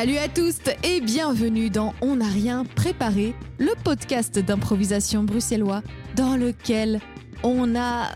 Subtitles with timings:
[0.00, 5.82] Salut à tous et bienvenue dans On n'a rien préparé, le podcast d'improvisation bruxellois
[6.16, 7.00] dans lequel
[7.42, 8.08] on a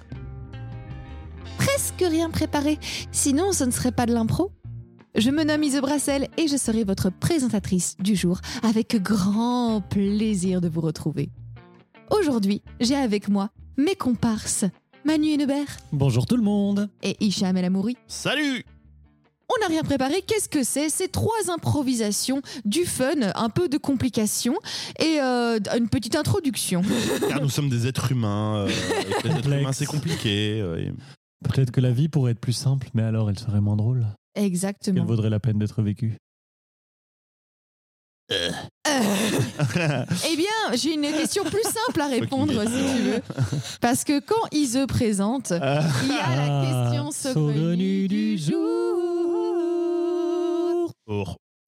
[1.58, 2.78] presque rien préparé.
[3.12, 4.50] Sinon, ce ne serait pas de l'impro.
[5.14, 10.62] Je me nomme Ise Brassel et je serai votre présentatrice du jour avec grand plaisir
[10.62, 11.28] de vous retrouver.
[12.10, 14.64] Aujourd'hui, j'ai avec moi mes comparses
[15.04, 16.88] Manu Hennebert Bonjour tout le monde.
[17.02, 17.98] et Hicham El Amouri.
[18.06, 18.64] Salut
[19.56, 20.88] On n'a rien préparé, qu'est-ce que c'est?
[20.88, 24.56] C'est trois improvisations, du fun, un peu de complications
[24.98, 26.82] et euh, une petite introduction.
[27.28, 28.66] Car nous sommes des êtres humains.
[28.66, 28.70] euh,
[29.24, 30.60] les êtres humains, c'est compliqué.
[30.60, 30.92] euh, et-
[31.48, 34.06] Peut-être que la vie pourrait être plus simple, mais alors elle serait moins drôle.
[34.34, 35.04] Elle Exactement.
[35.04, 36.16] vaudrait la peine d'être vécue?
[38.32, 38.50] Euh,
[38.88, 43.20] eh bien, j'ai une question plus simple à répondre si tu veux.
[43.82, 49.13] Parce que quand Ise présente, il y a la Ah, question saugrenue du jour.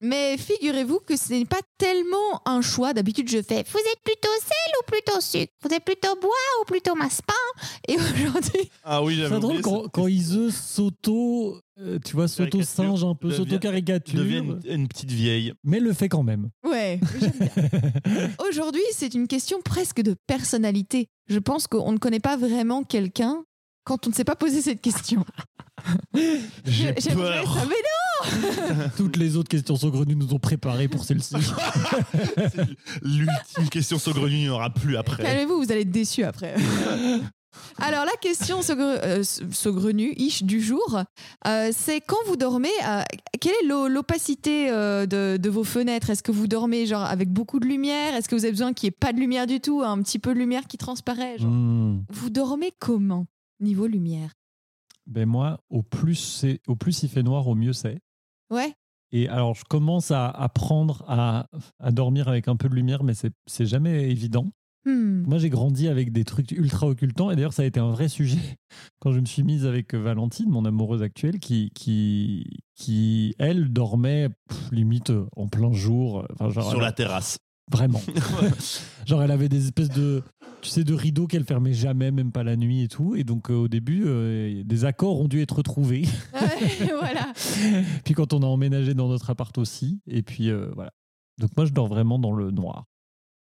[0.03, 2.93] Mais figurez-vous que ce n'est pas tellement un choix.
[2.93, 5.53] D'habitude, je fais Vous êtes plutôt sel ou plutôt sucre?
[5.63, 7.33] Vous êtes plutôt bois ou plutôt massepain?
[7.89, 13.05] Et aujourd'hui, Ah oui, j'avais C'est drôle quand, quand Ise s'auto, euh, tu vois, s'auto-singe
[13.05, 15.55] un peu, s'auto-caricature, devient une, une petite vieille.
[15.65, 16.51] mais le fait quand même.
[16.65, 17.01] ouais.
[18.49, 21.09] Aujourd'hui, c'est une question presque de personnalité.
[21.29, 23.45] Je pense qu'on ne connaît pas vraiment quelqu'un
[23.85, 25.25] quand on ne s'est pas posé cette question.
[26.67, 27.55] J'ai peur.
[27.55, 28.06] ça, mais non
[28.97, 31.35] Toutes les autres questions saugrenues nous ont préparés pour celle-ci.
[33.03, 35.23] L'ultime question saugrenue, il n'y en aura plus après.
[35.23, 36.55] Calmez-vous, vous allez être déçus après.
[37.79, 41.03] Alors la question saugre- euh, saugrenue, ish, du jour,
[41.47, 43.01] euh, c'est quand vous dormez, euh,
[43.41, 46.11] quelle est l'o- l'opacité euh, de, de vos fenêtres?
[46.11, 48.15] Est-ce que vous dormez genre avec beaucoup de lumière?
[48.15, 50.19] Est-ce que vous avez besoin qu'il n'y ait pas de lumière du tout Un petit
[50.19, 51.51] peu de lumière qui transparaît genre?
[51.51, 52.05] Hmm.
[52.11, 53.27] Vous dormez comment
[53.61, 54.33] niveau lumière?
[55.07, 58.01] Ben moi, au plus, c'est, au plus il fait noir, au mieux c'est.
[58.51, 58.73] Ouais.
[59.13, 61.47] Et alors, je commence à apprendre à,
[61.79, 64.47] à dormir avec un peu de lumière, mais c'est, c'est jamais évident.
[64.85, 65.23] Hmm.
[65.27, 67.31] Moi, j'ai grandi avec des trucs ultra occultants.
[67.31, 68.39] Et d'ailleurs, ça a été un vrai sujet
[69.01, 74.29] quand je me suis mise avec Valentine, mon amoureuse actuelle, qui, qui, qui elle, dormait
[74.49, 76.25] pff, limite euh, en plein jour.
[76.35, 77.39] Enfin, genre, Sur elle- la terrasse.
[77.71, 78.01] Vraiment.
[79.07, 80.23] genre, elle avait des espèces de,
[80.63, 83.17] tu sais, de rideaux qu'elle fermait jamais, même pas la nuit et tout.
[83.17, 86.05] Et donc, euh, au début, euh, des accords ont dû être trouvés.
[86.35, 87.33] Ouais, voilà.
[88.05, 90.01] puis quand on a emménagé dans notre appart aussi.
[90.07, 90.93] Et puis, euh, voilà.
[91.39, 92.85] Donc, moi, je dors vraiment dans le noir.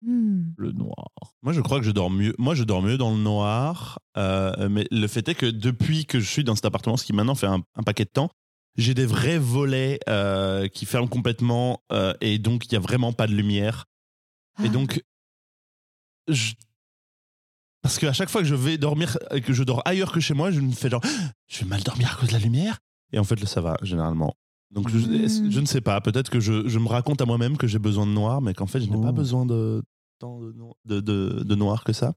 [0.05, 0.51] Hmm.
[0.57, 1.09] Le noir.
[1.43, 2.33] Moi, je crois que je dors mieux.
[2.38, 3.99] Moi, je dors mieux dans le noir.
[4.17, 7.13] euh, mais le fait est que depuis que je suis dans cet appartement, ce qui
[7.13, 8.29] maintenant fait un, un paquet de temps,
[8.77, 13.13] j'ai des vrais volets euh, qui ferment complètement euh, et donc il y a vraiment
[13.13, 13.85] pas de lumière.
[14.63, 15.01] Et donc,
[16.27, 16.53] je...
[17.81, 20.33] parce qu'à chaque fois que je vais dormir, euh, que je dors ailleurs que chez
[20.33, 21.01] moi, je me fais genre,
[21.47, 22.77] je vais mal dormir à cause de la lumière.
[23.13, 24.35] Et en fait, là, ça va généralement.
[24.71, 25.51] Donc, je, Mm.
[25.51, 26.00] je ne sais pas.
[26.00, 28.67] Peut-être que je, je me raconte à moi-même que j'ai besoin de noir, mais qu'en
[28.67, 29.01] fait, je n'ai Oh.
[29.01, 29.83] pas besoin de
[30.19, 32.13] tant de, no- de, de, de noir que ça.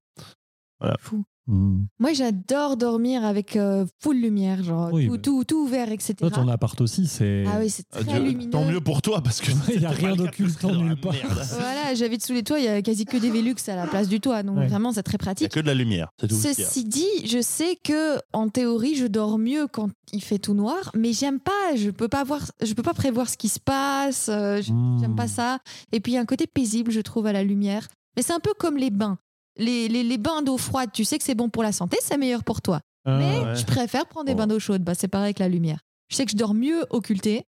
[1.00, 1.24] Fou.
[1.46, 1.84] Hmm.
[1.98, 6.14] Moi, j'adore dormir avec euh, full lumière, genre Oui, tout, tout, tout ouvert, etc.
[6.18, 7.44] Toi, ton appart aussi, c'est.
[7.46, 8.50] Ah oui, c'est très Dieu, lumineux.
[8.50, 11.14] tant mieux pour toi, parce que Il y a rien d'occultant nulle part.
[11.58, 14.08] Voilà, j'habite sous les toits, il y a quasi que des Velux à la place
[14.08, 14.68] du toit, donc Ouais.
[14.68, 15.48] vraiment c'est très Il n'y a pratique.
[15.52, 16.08] que de la lumière.
[16.20, 16.34] C'est tout.
[16.34, 20.90] Ceci dit, je sais que en théorie, je dors mieux quand il fait tout noir,
[20.96, 24.28] mais j'aime pas, je peux pas voir, je peux pas prévoir ce qui se passe,
[24.30, 24.98] euh, Hmm.
[25.00, 25.58] j'aime pas ça.
[25.92, 27.86] Et puis il y a un côté paisible, je trouve, à la lumière.
[28.16, 29.18] Mais c'est un peu comme les bains.
[29.56, 32.18] Les, les, les bains d'eau froide, tu sais que c'est bon pour la santé, c'est
[32.18, 32.80] meilleur pour toi.
[33.04, 33.54] Ah, Mais ouais.
[33.56, 34.82] je préfère prendre des bains d'eau chaude.
[34.82, 35.78] Bah, c'est pareil avec la lumière.
[36.08, 37.44] Je sais que je dors mieux occulté,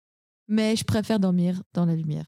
[0.47, 2.25] mais je préfère dormir dans la lumière.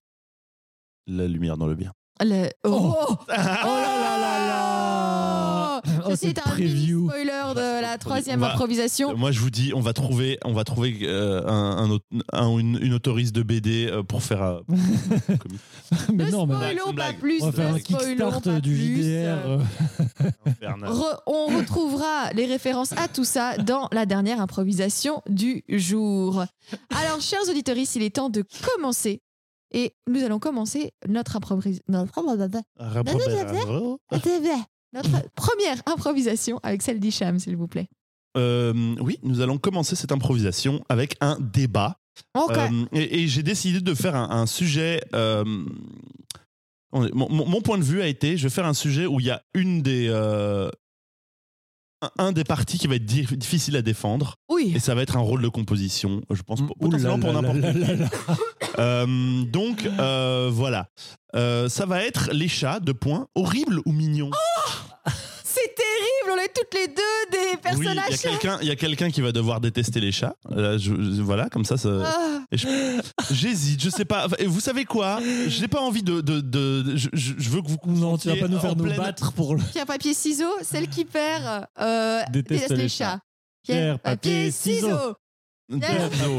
[1.07, 1.91] La lumière dans le bien.
[2.21, 4.52] Le- Oh, Oh là là là là
[6.13, 7.09] Oh, Ceci cette est un mini preview.
[7.09, 9.17] spoiler de la troisième On va- improvisation.
[9.17, 11.99] Moi, je vous dis, on va trouver, on va trouver euh, un, un
[12.33, 14.41] un- une, une autorise de BD euh, pour faire.
[14.41, 14.61] euh.
[16.13, 17.19] Mais non, mais spoil- spoilons une pas blague.
[17.19, 17.41] plus.
[17.41, 18.75] on va faire un spoilons kickstart du.
[18.75, 19.47] JDR.
[19.47, 19.59] euh.
[20.61, 26.43] Re- on retrouvera les références à tout ça dans la dernière improvisation du jour.
[26.95, 28.43] Alors, chers auditeurs, il est temps de
[28.75, 29.21] commencer.
[29.75, 31.81] Et nous allons commencer notre improvisation.
[34.93, 35.09] Notre...
[35.35, 37.87] Première improvisation avec celle d'Hicham, s'il vous plaît.
[38.37, 41.97] Euh, oui, nous allons commencer cette improvisation avec un débat.
[42.35, 42.57] Ok.
[42.57, 45.01] Euh, et et j'ai décidé de faire un, un sujet.
[45.15, 45.43] euh,
[46.91, 49.41] mon, point de vue a été je vais faire un sujet où il y a
[49.55, 50.07] une des.
[50.09, 50.69] euh,
[52.03, 54.35] un, un des partis qui va être di- difficile à défendre.
[54.49, 54.73] oui.
[54.75, 58.39] Et ça va être un rôle de composition, je pense, potentiellement là pour n'importe qui.
[58.79, 60.89] Euh, donc, euh, voilà.
[61.35, 64.31] Euh, ça va être les chats, de points, horribles ou mignons?
[64.31, 64.52] Est
[66.55, 66.93] toutes les deux
[67.31, 68.19] des les Oui, il y a personnages.
[68.21, 70.35] quelqu'un, il y a quelqu'un qui va devoir détester les chats.
[70.49, 71.89] Là, je- je- voilà, comme ça, ça.
[72.05, 73.01] Ah, et je-
[73.31, 74.25] J'hésite, je sais pas.
[74.27, 75.19] Enfin, Vous savez quoi?
[75.47, 77.09] J'ai pas envie de, de, de- je,
[77.49, 77.77] veux que vous.
[77.87, 79.61] Non, tu vas pas nous faire nous pleine- battre pour le.
[79.71, 80.53] pierre, papier, ciseaux.
[80.61, 83.19] Celle qui perd euh, Déteste les chats.
[83.63, 85.15] Pierre, papier, ciseaux.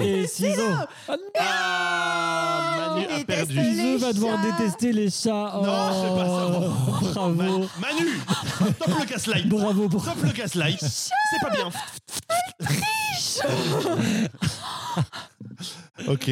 [0.03, 0.63] Et ciseaux.
[1.39, 3.55] Ah, Manu a perdu.
[3.55, 5.61] Ciseaux va devoir détester les chats.
[5.63, 6.47] Non, c'est pas ça.
[7.27, 7.69] Oh, Bravo.
[7.81, 8.09] Manu,
[8.77, 9.49] stop le gaslight.
[9.49, 10.81] Bravo pour Stop le gaslight.
[10.85, 11.71] C'est pas bien.
[16.09, 16.31] ok.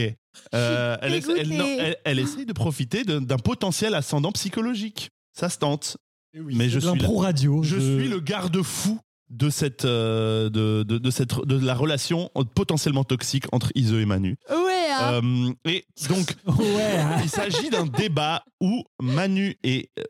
[0.55, 5.11] Euh, elle, essa- elle- non, elle- elle essaye de profiter d'un potentiel ascendant psychologique.
[5.33, 5.97] Ça se tente.
[6.35, 7.63] Mais je suis, l'impro radio.
[7.63, 8.99] je suis le garde-fou
[9.33, 14.05] de cette, euh, de, de, de cette, de la relation potentiellement toxique entre Ise et
[14.07, 14.37] Manu.
[14.51, 14.57] Ouais,
[14.93, 15.21] hein.
[15.25, 16.97] Euh, et donc, Ouais.
[16.99, 17.17] hein.
[17.23, 20.03] il s'agit d'un débat où Manu est euh,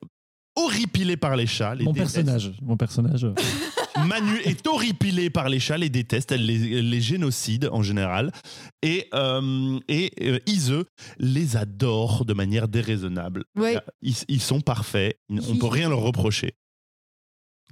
[0.56, 1.74] horripilé par les chats.
[1.76, 2.16] Les Mon déteste.
[2.16, 2.52] personnage.
[2.60, 3.26] Mon personnage.
[4.06, 8.32] Manu est horripilée par les chats, les déteste, elle les, les génocide en général.
[8.82, 10.74] Et, euh, et euh, Ise
[11.18, 13.44] les adore de manière déraisonnable.
[13.54, 13.78] Ouais.
[14.00, 16.54] Ils, ils sont parfaits, on ne peut rien leur reprocher.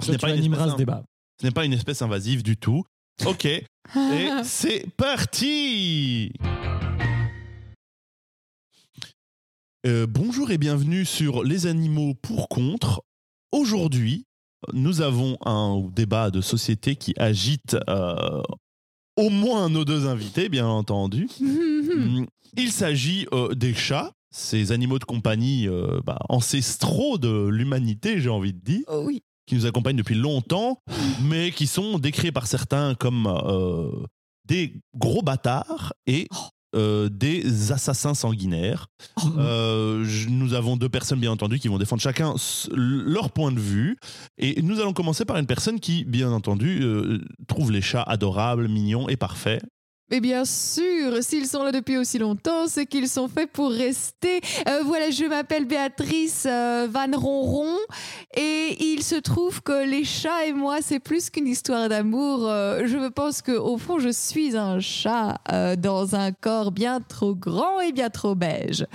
[0.00, 1.04] Ce Toi, n'est tu pas, une animeras espèce ce débat.
[1.40, 2.84] Ce n'est pas une espèce invasive du tout.
[3.24, 3.64] Ok, et
[4.44, 6.32] c'est parti
[9.86, 13.02] Euh, Bonjour et bienvenue sur Les animaux pour contre.
[13.50, 14.26] Aujourd'hui,
[14.74, 18.42] nous avons un débat de société qui agite euh,
[19.16, 21.28] au moins nos deux invités, bien entendu.
[22.58, 28.28] Il s'agit euh, des chats, ces animaux de compagnie euh, bah, ancestraux de l'humanité, j'ai
[28.28, 29.22] envie de dire Oh oui.
[29.50, 30.78] Qui nous accompagnent depuis longtemps,
[31.22, 33.90] mais qui sont décrits par certains comme euh,
[34.46, 36.28] des gros bâtards et
[36.76, 38.86] euh, des assassins sanguinaires.
[39.36, 42.36] Euh, je- nous avons deux personnes, bien entendu, qui vont défendre chacun
[42.72, 43.96] leur point de vue.
[44.38, 47.18] Et nous allons commencer par une personne qui, bien entendu, euh,
[47.48, 49.62] trouve les chats adorables, mignons et parfaits.
[50.10, 54.40] Mais bien sûr, s'ils sont là depuis aussi longtemps, c'est qu'ils sont faits pour rester.
[54.68, 57.76] Euh, voilà, je m'appelle Béatrice euh, Van Ronron
[58.36, 62.48] et il se trouve que les chats et moi, c'est plus qu'une histoire d'amour.
[62.48, 65.38] Euh, je pense que au fond, je suis un chat
[65.78, 68.86] dans un corps bien trop grand et bien trop beige.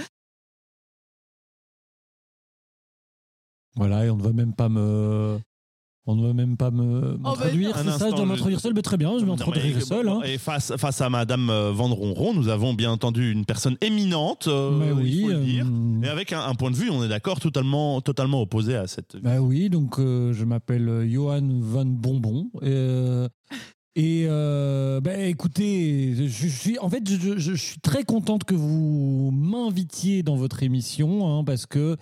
[3.76, 5.40] Voilà, et on ne va même pas me.
[6.08, 7.76] On ne va même pas me bah m'introduire.
[7.76, 8.74] c'est Un ça, je dois m'introduire seul.
[8.76, 10.08] Mais très bien, je Non, m'introduirai seul.
[10.08, 10.20] hein.
[10.24, 14.48] Et face, face à Madame euh, Van Ronron, nous avons bien entendu une personne éminente,
[14.48, 15.22] euh, il oui.
[15.22, 15.66] faut le dire.
[15.66, 18.86] euh, Et avec un, un point de vue, on est d'accord, totalement, totalement opposé à
[18.86, 19.18] cette.
[19.22, 22.52] Bah oui, donc euh, je m'appelle euh, Johan Van Bonbon.
[23.98, 28.44] et euh, bah, écoutez, je, je suis en fait je, je- je suis très contente
[28.44, 31.96] que vous m'invitiez dans votre émission hein, parce que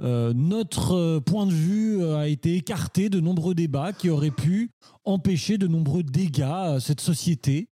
[0.00, 4.30] euh, notre euh, point de vue euh, a été écarté de nombreux débats qui auraient
[4.30, 4.70] pu
[5.04, 7.68] empêcher de nombreux dégâts à cette société.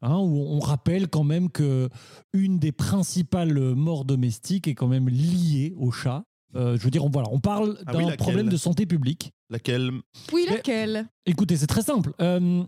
[0.00, 1.88] hein, où on rappelle quand même que
[2.32, 6.22] une des principales morts domestiques est quand même liée au chat.
[6.54, 9.32] Euh, je veux dire, on, voilà, on parle Ah d'un oui, problème de santé publique.
[9.50, 9.90] Laquelle?
[10.32, 11.06] Oui, Mais- laquelle?
[11.26, 12.12] Écoutez, c'est très simple.
[12.20, 12.62] Euh,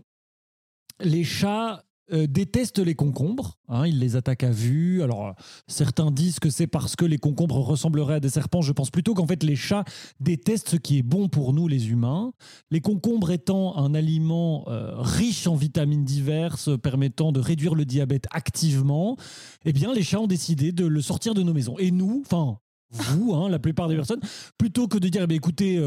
[0.99, 1.83] les chats
[2.13, 3.57] euh, détestent les concombres.
[3.69, 5.01] hein, ils les attaquent à vue.
[5.01, 5.31] Alors, euh,
[5.67, 8.61] certains disent que c'est parce que les concombres ressembleraient à des serpents.
[8.61, 9.85] Je pense plutôt qu'en fait, les chats
[10.19, 12.33] détestent ce qui est bon pour nous, les humains.
[12.69, 18.27] Les concombres étant un aliment euh, riche en vitamines diverses, permettant de réduire le diabète
[18.31, 19.15] activement,
[19.63, 21.77] eh bien, les chats ont décidé de le sortir de nos maisons.
[21.77, 22.57] Et nous, enfin,
[22.89, 24.19] vous, hein, la plupart des personnes,
[24.57, 25.81] plutôt que de dire, eh écoutez,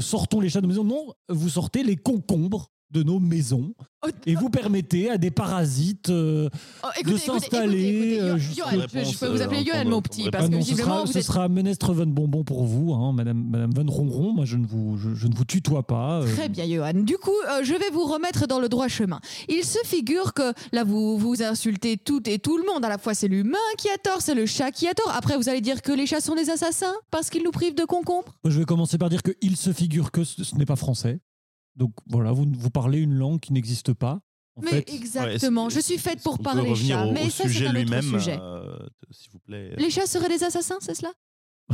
[0.00, 3.74] sortons les chats de nos maisons, non, vous sortez les concombres de nos maisons
[4.06, 6.50] Oh, et vous permettez à des parasites euh,
[6.82, 10.44] oh, de s'installer, euh, je, je peux vous appeler Réponse, Johan, euh, mon petit, parce
[10.44, 12.92] ah que non, ce visiblement, sera, vous ce êtes sera Menestre Von Bonbon pour vous,
[12.92, 14.32] hein, Madame, Madame Von Ronron.
[14.34, 16.20] Moi, je ne vous, je, je ne vous tutoie pas.
[16.20, 16.34] euh.
[16.34, 16.92] Très bien, Johan.
[17.02, 19.20] Du coup, euh, je vais vous remettre dans le droit chemin.
[19.48, 22.84] Il se figure que là, vous vous insultez tout et tout le monde.
[22.84, 25.12] À la fois, c'est l'humain qui a tort, c'est le chat qui a tort.
[25.16, 27.84] Après, vous allez dire que les chats sont des assassins parce qu'ils nous privent de
[27.86, 28.34] concombres.
[28.44, 31.20] Je vais commencer par dire que il se figure que ce, ce n'est pas français.
[31.76, 34.20] Donc voilà, vous, vous parlez une langue qui n'existe pas.
[34.56, 37.04] En Mais fait, exactement, Ouais, je suis faite pour parler chat.
[37.06, 38.38] au, Mais au ça, c'est un autre lui-même, sujet.
[38.40, 38.78] euh,
[39.10, 39.74] s'il vous plaît?
[39.76, 41.12] Les chats seraient des assassins, c'est cela?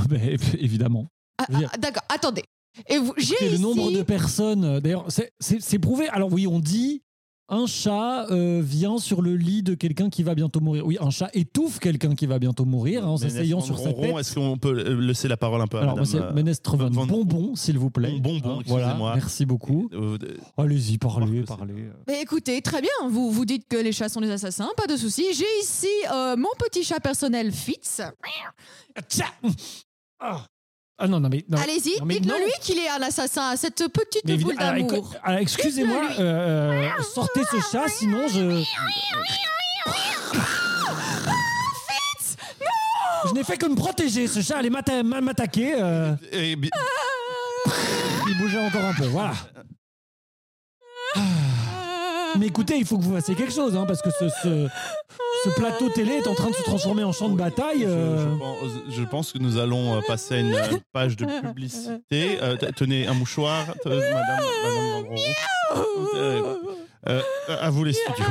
[0.09, 1.07] Ben, évidemment.
[1.37, 2.45] Ah, ah, D'accord, attendez.
[2.88, 3.62] Et vous, j'ai Et le ici...
[3.62, 6.09] nombre de personnes, euh, d'ailleurs, c'est- c'est c'est prouvé.
[6.09, 7.02] Alors oui, on dit
[7.50, 10.87] un chat euh, vient sur le lit de quelqu'un qui va bientôt mourir.
[10.87, 14.16] Oui, un chat étouffe quelqu'un qui va bientôt mourir hein, en s'asseyant sur sa tête.
[14.16, 16.88] Est-ce qu'on peut euh, laisser la parole un peu à Alors, Madame euh, Ménestre Van
[16.90, 18.12] Van- Bonbon, s'il vous plaît.
[18.21, 19.90] Bon- Bonbon, Hein, voilà, merci beaucoup.
[19.92, 20.16] euh,
[20.57, 21.75] Allez-y, parlez, parlez.
[22.07, 24.97] Mais écoutez, très bien, vous, vous dites que les chats sont des assassins, pas de
[24.97, 25.25] souci.
[25.35, 28.00] J'ai ici euh, mon petit chat personnel Fitz.
[29.09, 29.25] Tcha
[30.21, 30.45] Ah.
[31.02, 31.42] Ah non, non, mais.
[31.49, 35.14] non, Allez-y, dites-le lui qu'il est un assassin, cette petite mais boule d'amour.
[35.38, 36.21] excusez-moi, euh,
[36.99, 38.62] euh, sortez ce chat, sinon je.
[43.28, 44.26] Je n'ai fait que me protéger.
[44.26, 45.75] Ce chat allait m'atta- m'attaquer.
[45.78, 46.71] euh, Et bi-
[48.28, 49.07] il bougeait encore un peu.
[49.07, 49.33] Voilà.
[52.38, 54.68] Mais écoutez, il faut que vous fassiez quelque chose, hein, parce que ce, ce,
[55.44, 57.80] ce plateau télé est en train de se transformer en champ de bataille.
[57.82, 58.18] je, euh.
[58.18, 62.38] je pense, je pense que nous allons euh, passer à une euh, page de publicité.
[62.42, 65.04] Euh, tenez un mouchoir, madame, madame
[67.08, 68.26] euh, à vous les studios.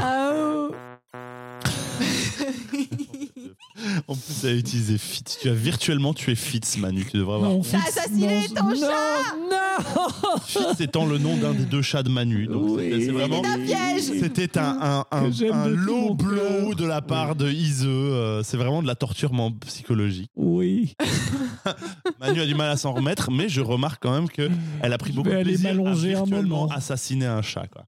[4.10, 5.38] En plus, elle a utilisé Fitz.
[5.40, 7.06] Tu as virtuellement tué Fitz, Manu.
[7.06, 7.52] Tu devrais avoir.
[7.52, 11.84] Non, T'as assassiné non, ton non, chat Non Fitz étant le nom d'un des deux
[11.84, 12.48] chats de Manu.
[12.48, 12.90] Donc Oui.
[12.92, 13.44] c'était- c'est vraiment.
[13.44, 17.84] C'est un piège C'était un, un, un, un low blow de la part de Ise.
[17.86, 19.32] euh, c'est vraiment de la torture
[19.68, 20.32] psychologique.
[20.36, 20.96] Oui.
[22.20, 24.50] Manu a du mal à s'en remettre, mais je remarque quand même que
[24.82, 26.72] elle a pris Je beaucoup de plaisir à un virtuellement moment.
[26.74, 27.68] assassiner un chat.
[27.72, 27.86] Quoi.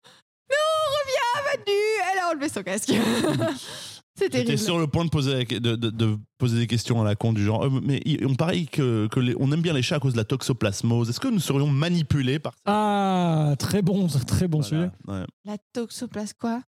[1.46, 1.78] Manu,
[2.13, 2.92] elle a enlevé son casque.
[4.18, 7.15] C'est J'étais sur le point de poser, de, de- de poser des questions à la
[7.15, 9.82] con du genre, euh, mais il- on parie que, que les- on aime bien les
[9.82, 11.10] chats à cause de la toxoplasmose.
[11.10, 12.60] Est-ce que nous serions manipulés par ça?
[12.65, 14.89] Ah, très bon, très bon sujet.
[15.08, 15.24] Ouais.
[15.46, 16.62] La toxoplase quoi?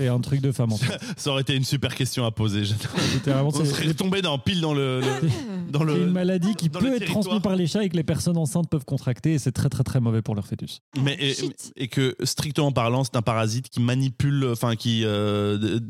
[0.00, 0.98] C'est un truc de femme en fait.
[1.18, 2.64] Ça aurait été une super question à poser.
[3.12, 5.06] C'était vraiment- On serait tombé dans, pile dans le, le-
[5.70, 6.02] dans C'est le.
[6.04, 8.70] une maladie qui dans peut être transmise par les chats et que les personnes enceintes
[8.70, 10.80] peuvent contracter et c'est très très très mauvais pour leur fœtus.
[11.02, 11.72] Mais et, Shit.
[11.76, 15.82] et que strictement parlant, c'est un parasite qui manipule, enfin qui, euh, de-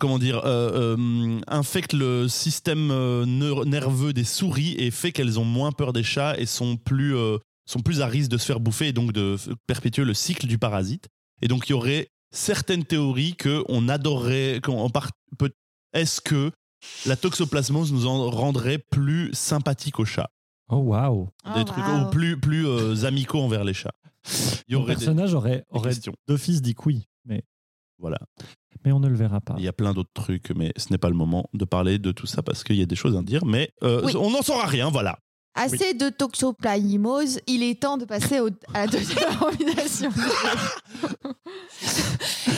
[0.00, 5.38] comment dire, euh, euh, infecte le système euh, neur- nerveux des souris et fait qu'elles
[5.38, 8.46] ont moins peur des chats et sont plus, euh, sont plus à risque de se
[8.46, 11.06] faire bouffer et donc de f- perpétuer le cycle du parasite.
[11.42, 15.52] Et donc il y aurait certaines théories que on adorerait, qu'on part- peut-
[15.92, 16.50] est-ce que
[17.06, 20.30] la toxoplasmose nous en rendrait plus sympathiques aux chats,
[20.70, 21.28] Oh waouh.
[21.54, 22.06] des Oh, trucs wow.
[22.06, 23.94] ou plus plus euh, amicaux envers les chats.
[24.68, 26.12] Il y aurait des- personnage aurait, des aurait questions.
[26.26, 27.42] d'office dit que oui, mais,
[27.98, 28.18] Voilà.
[28.84, 29.54] mais on ne le verra pas.
[29.58, 32.12] Il y a plein d'autres trucs, mais ce n'est pas le moment de parler de
[32.12, 34.14] tout ça parce qu'il y a des choses à dire, mais euh, Oui.
[34.16, 35.18] on n'en saura rien, voilà.
[35.58, 38.38] Assez de toxoplasmose, il est temps de passer
[38.74, 40.10] à la deuxième organisation.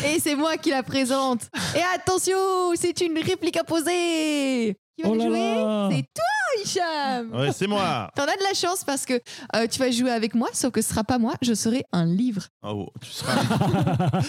[0.07, 1.43] Et c'est moi qui la présente.
[1.75, 2.37] Et attention,
[2.75, 4.77] c'est une réplique à poser.
[5.03, 5.97] Qui va Oh là jouer.
[5.97, 6.25] C'est toi,
[6.65, 7.33] Hicham.
[7.35, 8.11] Ouais, c'est moi.
[8.17, 9.15] T'en as de la chance parce que
[9.57, 12.05] euh, tu vas jouer avec moi, sauf que ce sera pas moi, je serai un
[12.07, 12.43] livre.
[12.63, 13.41] Oh, tu seras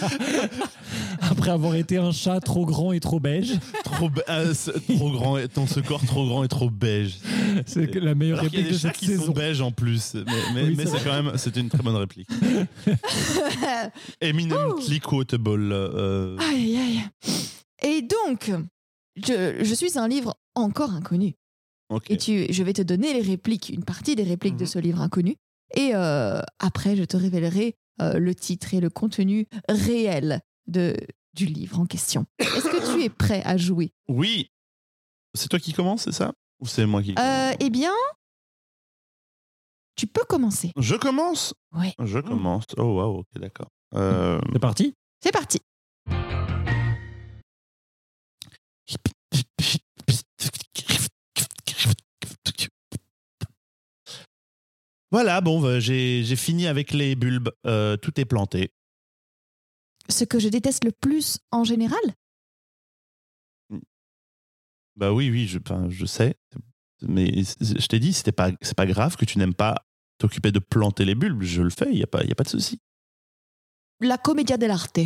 [1.30, 4.54] Après avoir été un chat trop grand et trop beige, trop, be- euh,
[4.96, 7.16] trop grand, et- ton ce corps trop grand et trop beige.
[7.66, 9.26] c'est que la meilleure Alors qu'il y a réplique de des chats cette qui saison.
[9.26, 10.22] sont beiges en plus, mais,
[10.54, 11.04] mais, Oui, mais c'est c'est vrai.
[11.10, 12.28] quand même, c'était une très bonne réplique.
[14.20, 15.72] Eminently quotable.
[15.72, 17.00] euh, Aïe, aïe.
[17.82, 18.50] Et donc,
[19.16, 21.34] je, je suis un livre encore inconnu.
[21.90, 22.10] ok.
[22.10, 24.68] Et tu, je vais te donner les répliques, une partie des répliques de Mhm.
[24.68, 25.36] ce livre inconnu.
[25.74, 30.96] Et euh, après, je te révélerai euh, le titre et le contenu réel de,
[31.34, 32.26] du livre en question.
[32.38, 33.92] Est-ce que tu es prêt à jouer?
[34.08, 34.50] Oui.
[35.34, 36.32] C'est toi qui commence, c'est ça?
[36.60, 37.92] Ou c'est moi qui Euh, Eh bien,
[39.96, 40.72] tu peux commencer.
[40.76, 41.54] Je commence?
[41.72, 41.92] Oui.
[42.02, 42.64] Je commence.
[42.76, 43.68] Oh, wow, ok, d'accord.
[43.94, 44.94] Euh, C'est parti?
[45.22, 45.58] C'est parti.
[55.12, 57.50] Voilà, bon, bah, j'ai fini avec les bulbes.
[57.66, 58.72] Euh, tout est planté.
[60.08, 62.00] Ce que je déteste le plus en général,
[64.96, 66.34] Bah oui, oui, je, sais.
[67.00, 69.86] Mais je t'ai dit, c'était pas, c'est pas grave que tu n'aimes pas
[70.18, 71.42] t'occuper de planter les bulbes.
[71.42, 72.78] Je le fais, il n'y a, pas- y a pas de souci.
[74.00, 74.98] la commedia dell'arte.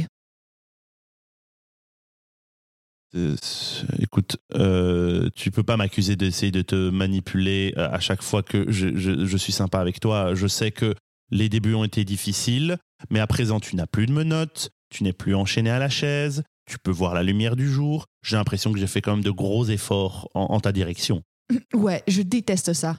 [3.99, 8.71] Écoute, euh, tu peux pas m'accuser d'essayer de te manipuler euh, à chaque fois que
[8.71, 10.35] je, je- je suis sympa avec toi.
[10.35, 10.95] Je sais que
[11.31, 12.77] les débuts ont été difficiles,
[13.11, 16.43] mais à présent, tu n'as plus de menottes, tu n'es plus enchaîné à la chaise,
[16.71, 18.07] tu peux voir la lumière du jour.
[18.23, 21.23] J'ai l'impression que j'ai fait quand même de gros efforts en, en ta direction.
[21.75, 22.97] Ouais, je déteste ça.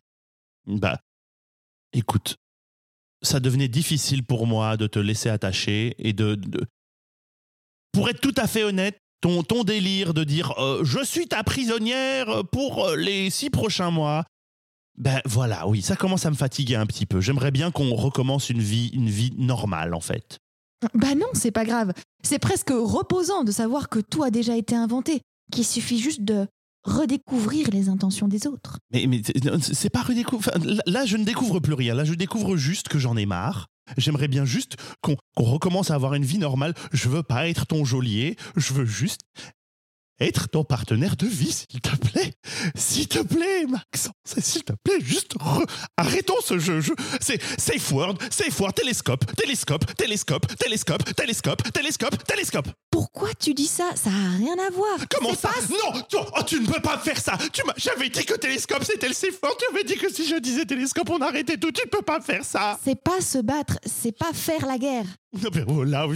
[0.66, 1.00] Bah,
[1.94, 2.38] écoute,
[3.22, 6.36] ça devenait difficile pour moi de te laisser attacher et de.
[6.36, 6.66] de-
[7.92, 12.44] Pour être tout à fait honnête, ton, délire de dire euh, je suis ta prisonnière
[12.52, 14.24] pour euh, les six prochains mois.
[14.98, 17.22] Ben voilà, oui, ça commence à me fatiguer un petit peu.
[17.22, 20.38] J'aimerais bien qu'on recommence une vie, une vie normale en fait.
[20.94, 21.94] Bah non, c'est pas grave.
[22.24, 25.22] C'est presque reposant de savoir que tout a déjà été inventé,
[25.52, 26.48] qu'il suffit juste de
[26.88, 28.80] redécouvrir les intentions des autres.
[28.92, 29.22] Mais, mais
[29.62, 30.54] c'est- pas redécouvrir.
[30.86, 31.94] là- je ne découvre plus rien.
[31.94, 33.68] Là, je découvre juste que j'en ai marre.
[33.98, 36.74] J'aimerais bien juste qu'on qu'on recommence à avoir une vie normale.
[36.92, 38.36] Je veux pas être ton geôlier.
[38.58, 39.22] Je veux juste
[40.20, 42.34] être ton partenaire de vie, s'il te plaît.
[42.76, 45.66] S'il te plaît, Maxence, s'il te plaît, juste re-
[45.98, 46.82] arrêtons ce jeu.
[46.82, 52.68] Je- C'est safe word, safe word, télescope, télescope, télescope, télescope, télescope, télescope, télescope.
[52.90, 53.92] Pourquoi tu dis ça?
[53.96, 54.98] Ça a rien à voir.
[55.12, 55.50] Comment ça?
[55.50, 57.38] pas- Non, tu, oh, tu ne peux pas faire ça.
[57.54, 59.56] Tu m'as, j'avais dit que télescope c'était le safe word.
[59.60, 61.72] Tu avais dit que si je disais télescope, on arrêtait tout.
[61.72, 62.80] Tu ne peux pas faire ça.
[62.84, 65.06] C'est pas se battre, c'est pas faire la guerre.
[65.34, 66.08] Non, mais oh là,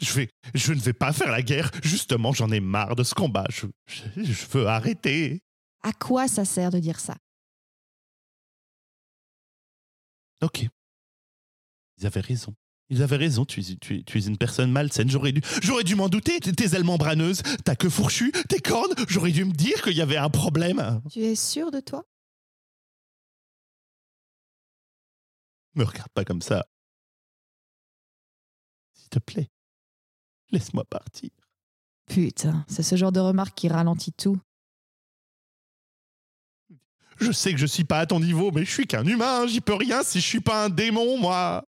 [0.00, 1.70] je, vais, je ne vais pas faire la guerre.
[1.82, 3.46] Justement, j'en ai marre de ce combat.
[3.50, 5.42] Je, je, je veux arrêter.
[5.82, 7.16] À quoi ça sert de dire ça?
[10.42, 10.66] Ok.
[11.98, 12.54] Ils avaient raison.
[12.92, 15.08] Ils avaient raison, tu es, tu tu es une personne malsaine.
[15.08, 16.40] J'aurais dû, j'aurais dû m'en douter.
[16.40, 18.92] Tes ailes membraneuses, ta queue fourchue, tes cornes.
[19.08, 21.00] J'aurais dû me dire qu'il y avait un problème.
[21.08, 22.04] Tu es sûr de toi?
[25.76, 26.66] Me regarde pas comme ça.
[28.92, 29.50] S'il te plaît,
[30.52, 31.30] laisse-moi partir.
[32.06, 34.38] Putain, c'est ce genre de remarque qui ralentit tout.
[37.20, 39.46] Je sais que je suis pas à ton niveau, mais je suis qu'un humain.
[39.46, 41.64] J'y peux rien si je suis pas un démon, moi.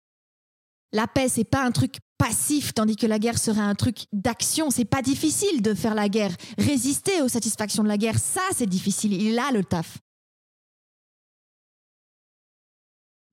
[0.91, 4.69] La paix, c'est pas un truc passif, tandis que la guerre serait un truc d'action.
[4.69, 6.35] C'est pas difficile de faire la guerre.
[6.57, 9.13] Résister aux satisfactions de la guerre, ça, c'est difficile.
[9.13, 9.99] Il a le taf.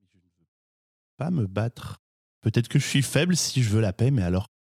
[0.00, 0.46] Je ne veux
[1.16, 2.00] pas me battre.
[2.40, 4.53] Peut-être que je suis faible si je veux la paix, mais alors.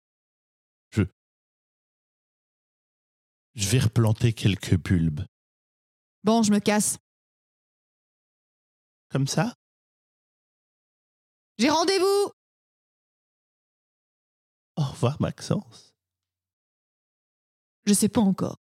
[3.54, 5.24] Je vais replanter quelques bulbes.
[6.24, 6.98] Bon, je me casse.
[9.10, 9.54] Comme ça?
[11.58, 12.32] J'ai rendez-vous
[14.76, 15.94] Au revoir, Maxence.
[17.86, 18.56] Je sais pas encore.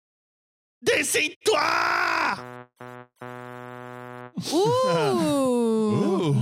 [0.81, 1.59] Décide-toi
[4.53, 6.33] Ouh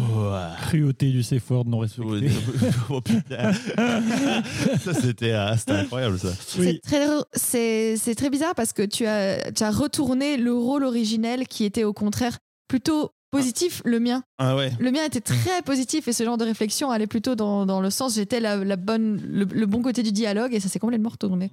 [0.68, 2.30] Cruauté du safe word non respecté.
[2.90, 3.54] Oh, putain.
[3.54, 6.30] ça, c'était c'était incroyable, ça.
[6.34, 10.84] C'est très, c'est, c'est très bizarre parce que tu as, tu as retourné le rôle
[10.84, 12.38] originel qui était au contraire
[12.68, 14.24] plutôt positif, le mien.
[14.38, 14.72] Ah ouais.
[14.80, 17.90] Le mien était très positif et ce genre de réflexion allait plutôt dans, dans le
[17.90, 21.10] sens j'étais la, la bonne, le, le bon côté du dialogue et ça s'est complètement
[21.10, 21.51] retourné.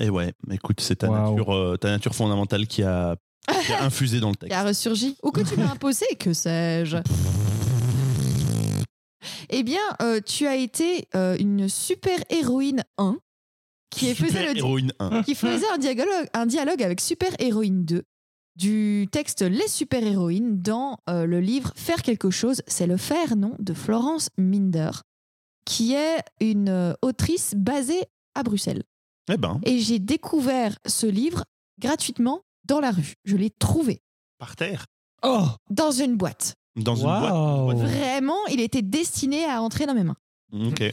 [0.00, 1.30] Et ouais, écoute, c'est ta, Waouh.
[1.30, 3.16] nature, euh, ta nature fondamentale qui a,
[3.48, 4.56] qui a infusé dans le Qui texte.
[4.56, 6.98] a ressurgi ou que tu m'as imposé, que sais-je.
[9.50, 13.16] Eh bien, euh, tu as été euh, une super héroïne 1
[13.90, 15.22] qui faisait Super le, di- héroïne 1.
[15.22, 18.02] qui faisait un dialogue, un dialogue avec Super Héroïne 2
[18.56, 23.36] du texte Les Super Héroïnes dans euh, le livre Faire quelque chose, c'est le faire,
[23.36, 24.90] non de Florence Minder,
[25.64, 28.02] qui est une euh, autrice basée
[28.34, 28.82] à Bruxelles.
[29.30, 31.44] Eh ben, Et j'ai découvert ce livre
[31.80, 33.14] gratuitement dans la rue.
[33.24, 34.02] Je l'ai trouvé
[34.38, 34.86] par terre.
[35.22, 36.54] Oh dans une boîte.
[36.76, 37.76] Dans une boîte.
[37.78, 40.16] Vraiment, il était destiné à entrer dans mes mains.
[40.52, 40.80] Ok.
[40.80, 40.92] Eh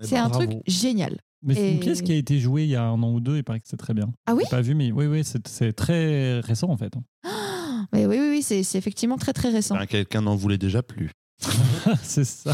[0.00, 0.46] C'est ben, un bravo.
[0.46, 1.18] truc génial.
[1.44, 3.36] Mais c'est une pièce qui a été jouée il y a un an ou deux,
[3.36, 4.12] il paraît que c'est très bien.
[4.26, 6.92] Ah oui pas vu, mais oui, oui, c'est très récent en fait.
[7.92, 9.74] Mais oui, oui, oui, c'est c'est effectivement très très récent.
[9.76, 11.10] ben, Quelqu'un n'en voulait déjà plus.
[12.02, 12.52] c'est ça.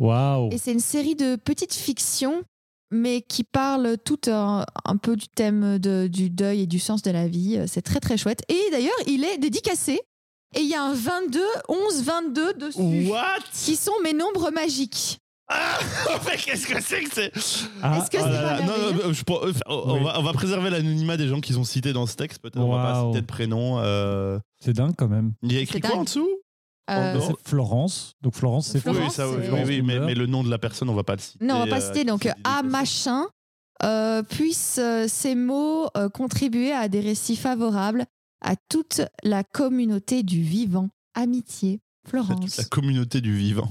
[0.00, 2.42] Waouh Et c'est une série de petites fictions,
[2.92, 7.02] mais qui parlent tout un, un peu du thème de- du deuil et du sens
[7.02, 7.60] de la vie.
[7.66, 8.42] C'est très très chouette.
[8.48, 10.00] Et d'ailleurs, il est dédicacé.
[10.54, 13.08] Et il y a un 22, 11, 22 dessus.
[13.10, 13.38] What?
[13.52, 15.18] Qui sont mes nombres magiques.
[15.48, 15.78] Ah
[16.26, 17.32] Mais qu'est-ce que c'est que c'est?
[17.82, 19.06] Ah, Est-ce que Oh c'est là pas là, non, merveilleux?
[19.06, 20.04] Non, je pense- euh, on, Oui.
[20.04, 22.40] va, on va préserver l'anonymat des gens qui sont cités dans ce texte.
[22.40, 23.78] Peut-être on va pas citer de prénom.
[23.80, 24.38] euh.
[24.62, 25.32] C'est dingue quand même.
[25.42, 25.98] Il y a écrit quoi dingue.
[26.00, 26.28] en dessous?
[26.90, 27.20] Euh.
[27.20, 28.14] C'est Florence.
[28.22, 30.58] Donc Florence, c'est Florence, Oui, ça, oui, c'est- oui, oui, mais, le nom de la
[30.58, 31.44] personne, on va pas le citer.
[31.44, 32.04] Non, on va pas euh, citer.
[32.04, 32.66] Donc, à dédicacé.
[32.68, 33.26] machin,
[33.84, 38.04] euh, puissent euh, ces mots euh, contribuer à des récits favorables
[38.40, 40.88] à toute la communauté du vivant.
[41.14, 42.56] Amitié, Florence.
[42.56, 43.68] la communauté du vivant.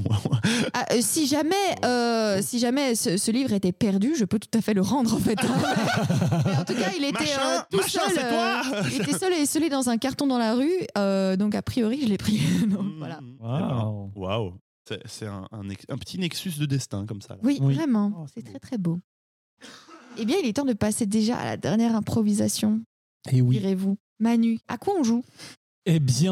[0.74, 4.58] Ah, euh, si jamais, euh, si jamais ce, ce livre était perdu, je peux tout
[4.58, 5.38] à fait le rendre en fait.
[5.44, 5.48] hein.
[6.46, 8.30] Mais en tout cas, il était Machin, euh, tout machin, seul.
[8.30, 10.72] toi il était seul et isolé dans un carton dans la rue.
[10.98, 12.40] euh, donc a priori, je l'ai pris.
[12.68, 13.20] Donc, voilà.
[13.40, 14.10] Waouh.
[14.10, 14.54] eh ben, Waouh.
[14.88, 17.34] C'est- C'est un, un ex- un petit nexus de destin comme ça.
[17.36, 17.40] là.
[17.44, 17.76] Oui, Oui.
[17.76, 18.12] vraiment.
[18.18, 19.00] Oh, c'est très très beau.
[20.18, 22.82] Eh bien, il est temps de passer déjà à la dernière improvisation.
[23.32, 23.60] Et oui.
[23.60, 25.24] Direz-vous, Manu, à quoi on joue?
[25.88, 26.32] Eh bien,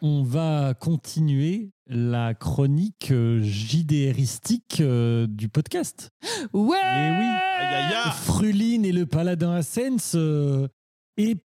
[0.00, 6.08] on va continuer la chronique euh, JDRistique euh, du podcast.
[6.54, 6.78] Ouais.
[6.80, 7.26] Eh oui.
[7.26, 8.10] Aïe, aïe, aïe.
[8.24, 10.66] Fruline et le paladin Ascens, euh,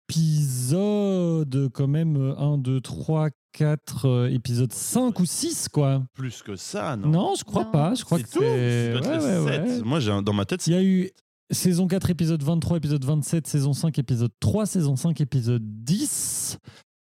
[0.09, 6.01] épisode quand même 1, 2, 3, 4, épisode 5 ou 6 quoi.
[6.15, 7.09] Plus que ça, non?
[7.09, 7.71] Non, je crois Non.
[7.71, 7.93] pas.
[7.93, 8.39] Je crois C'est que tout?
[8.41, 8.93] c'est.
[8.95, 9.67] Ça doit être Ouais, le ouais, sept.
[9.83, 9.87] ouais.
[9.87, 11.11] Moi, j'ai un- dans ma tête, Il y c'est a eu
[11.51, 16.57] saison 4, épisode 23, épisode 27, saison 5, épisode 3, saison 5, épisode 10.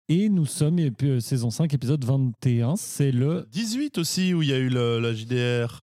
[0.09, 2.75] Et nous sommes euh, saison 5, épisode 21.
[2.75, 3.47] C'est le.
[3.51, 5.79] 18 aussi où il y a eu le- la JDR.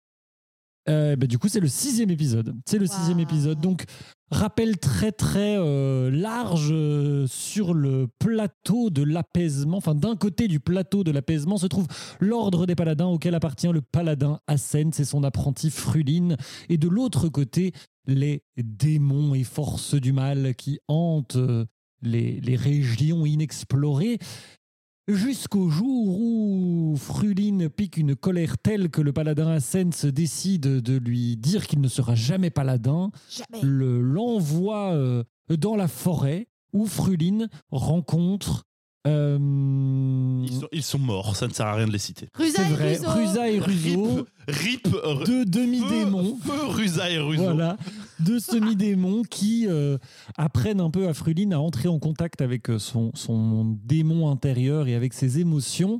[0.89, 2.55] euh, bah, du coup, c'est le sixième épisode.
[2.67, 3.61] C'est le sixième épisode.
[3.61, 3.85] Donc,
[4.31, 9.79] rappel très très euh, large euh, sur le plateau de l'apaisement.
[9.79, 11.87] Enfin, d'un côté du plateau de l'apaisement se trouve
[12.21, 16.37] l'ordre des paladins auquel appartient le paladin Ascens et son apprenti Fruline.
[16.69, 17.73] Et de l'autre côté,
[18.07, 21.65] les démons et forces du mal qui hantent euh,
[22.03, 24.19] les, les régions inexplorées.
[25.09, 31.37] Jusqu'au jour où Fruline pique une colère telle que le paladin Ascens décide de lui
[31.37, 33.65] dire qu'il ne sera jamais paladin, Jamais.
[33.65, 35.25] le- l'envoie euh,
[35.59, 38.63] dans la forêt où Fruline rencontre.
[39.07, 39.39] Euh,
[40.45, 42.29] Ils sont, ils sont morts, ça ne sert à rien de les citer.
[42.37, 43.11] c'est Rusa et vrai, Ruzo.
[43.11, 46.37] Rusa et Ruzo, Rip, rip, r- deux demi-démons.
[46.43, 47.43] Feu, feu Rusa et Ruzo.
[47.45, 47.77] Voilà,
[48.19, 49.97] deux semi-démons qui euh,
[50.37, 54.87] apprennent un peu à Fruline à entrer en contact avec euh, son, son démon intérieur
[54.89, 55.99] et avec ses émotions.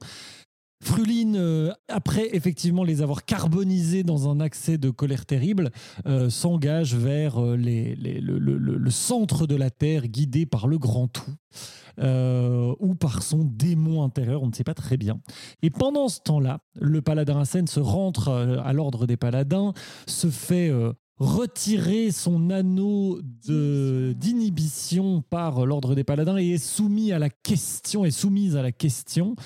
[0.83, 5.71] Fruline, euh, après effectivement les avoir carbonisés dans un accès de colère terrible,
[6.07, 11.35] euh, s'engage vers euh, le, centre de la Terre, guidé par le grand tout,
[12.81, 15.21] ou par son démon intérieur, on ne sait pas très bien.
[15.63, 19.75] Et pendant ce temps-là, le paladin Asen se rentre à l'ordre des paladins,
[20.07, 20.73] se fait
[21.21, 28.11] retirer son anneau d'inhibition par l'ordre des paladins et est soumis à la question, est
[28.11, 29.37] soumise à la question.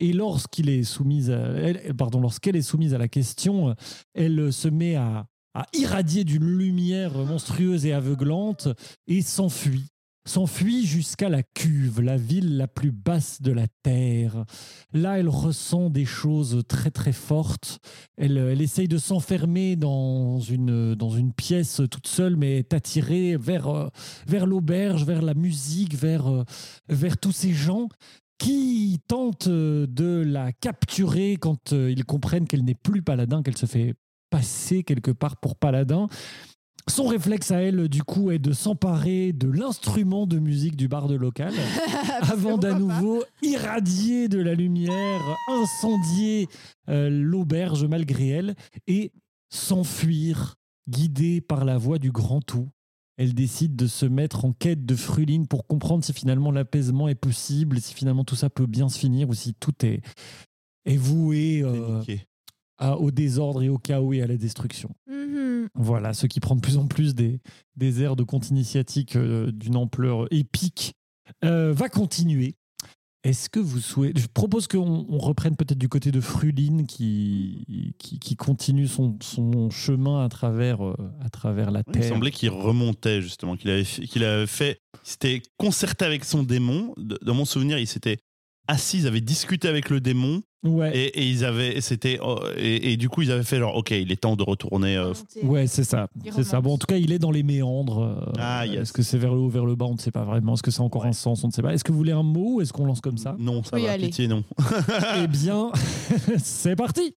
[0.00, 3.74] Et lorsqu'il est soumise, lorsqu'elle est soumise à la question,
[4.14, 8.68] elle se met à, à irradier d'une lumière monstrueuse et aveuglante
[9.06, 9.86] et s'enfuit.
[10.28, 14.44] S'enfuit jusqu'à la cuve, la ville la plus basse de la terre.
[14.92, 17.78] Là, elle ressent des choses très très fortes.
[18.18, 23.38] Elle, elle essaye de s'enfermer dans une, dans une pièce toute seule, mais est attirée
[23.38, 23.88] vers, euh,
[24.26, 26.44] vers l'auberge, vers la musique, vers, euh,
[26.90, 27.88] vers tous ces gens
[28.36, 33.64] qui tentent de la capturer quand euh, ils comprennent qu'elle n'est plus paladin, qu'elle se
[33.64, 33.94] fait
[34.28, 36.06] passer quelque part pour paladin.
[36.88, 41.12] Son réflexe à elle, du coup, est de s'emparer de l'instrument de musique du barde
[41.12, 41.52] local
[42.22, 46.48] avant d'à nouveau irradier de la lumière, incendier
[46.88, 48.54] euh, l'auberge malgré elle
[48.86, 49.12] et
[49.50, 50.54] s'enfuir,
[50.88, 52.68] guidée par la voix du grand tout.
[53.18, 57.16] Elle décide de se mettre en quête de Fruline pour comprendre si finalement l'apaisement est
[57.16, 60.00] possible, si finalement tout ça peut bien se finir ou si tout est,
[60.86, 62.00] est voué euh.
[62.78, 64.90] À- au désordre et au chaos et à la destruction.
[65.10, 65.68] Mhm.
[65.74, 67.40] Voilà, ce qui prend de plus en plus des,
[67.76, 70.94] des airs de conte initiatique euh, d'une ampleur épique,
[71.44, 72.54] euh, va continuer.
[73.24, 74.20] Est-ce que vous souhaitez...
[74.20, 79.18] Je propose qu'on on reprenne peut-être du côté de Fruline qui, qui, qui continue son,
[79.20, 82.08] son chemin à travers, euh, à travers la Il me Terre.
[82.08, 86.44] semblait qu'il remontait justement, qu'il avait, fait- qu'il avait fait, il s'était concerté avec son
[86.44, 86.94] démon.
[86.96, 88.18] Dans mon souvenir, il s'était
[88.68, 92.92] assis, ils avaient discuté avec le démon Ouais, et, et ils avaient, c'était, oh, et,
[92.92, 94.96] et du coup ils avaient fait genre, ok, il est temps de retourner.
[94.96, 95.12] euh,
[95.44, 96.08] ouais c'est ça.
[96.34, 96.60] C'est ça.
[96.60, 98.02] Bon, en tout cas, il est dans les méandres.
[98.02, 98.80] euh, Ah, yes.
[98.82, 100.54] Est-ce que c'est vers le haut, vers le bas On ne sait pas vraiment.
[100.54, 101.72] Est-ce que c'est encore un sens On ne sait pas.
[101.74, 103.36] Est-ce que vous voulez un mot ou est-ce qu'on lance comme ça?
[103.38, 104.06] Non, ça va, aller.
[104.06, 104.42] pitié, non.
[105.22, 105.70] Eh bien,
[106.38, 107.14] c'est parti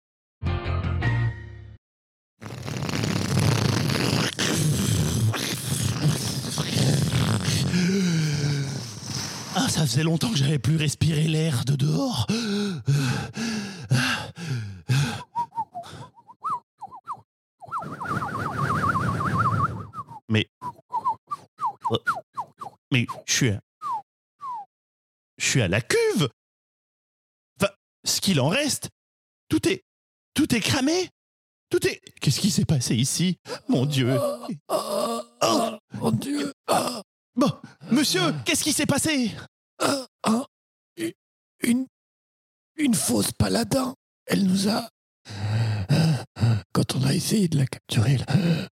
[9.68, 12.26] Ah, ça faisait longtemps que j'avais plus respiré l'air de dehors.
[20.30, 20.48] Mais.
[22.90, 23.60] Mais je suis à.
[25.36, 26.30] Je suis à la cuve!
[27.60, 27.70] Enfin,
[28.06, 28.88] ce qu'il en reste,
[29.50, 29.82] tout est.
[30.32, 31.10] Tout est cramé!
[31.68, 32.00] Tout est.
[32.22, 33.36] Qu'est-ce qui s'est passé ici?
[33.68, 34.18] Mon Dieu!
[34.68, 35.20] Oh,
[35.92, 36.54] Mon Dieu
[37.36, 37.52] Bon,
[37.90, 39.30] monsieur, qu'est-ce qui s'est passé?
[41.62, 41.86] Une,
[42.76, 43.94] une fausse paladin.
[44.26, 44.88] Elle nous a.
[46.72, 48.18] Quand on a essayé de la capturer,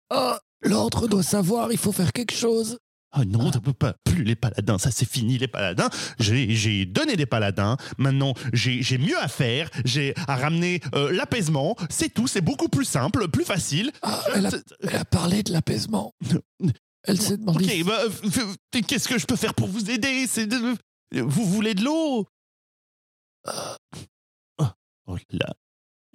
[0.10, 2.78] Ah, l'ordre doit savoir, il faut faire quelque chose.
[3.18, 5.90] Oh non, on ne peut pas plus les paladins, ça c'est fini les paladins.
[6.18, 12.14] J'ai donné des paladins, maintenant j'ai mieux à faire, j'ai à ramener euh, l'apaisement, c'est
[12.14, 13.92] tout, c'est beaucoup plus simple, plus facile.
[14.34, 14.50] elle, a,
[14.82, 16.14] elle a parlé de l'apaisement.
[17.04, 17.66] Elle s'est demandé.
[17.66, 20.26] Ok, bah, f- qu'est-ce que je peux faire pour vous aider?
[20.28, 20.76] C'est de-
[21.14, 22.26] Vous voulez de l'eau
[24.60, 24.66] Oh,
[25.08, 25.54] oh là,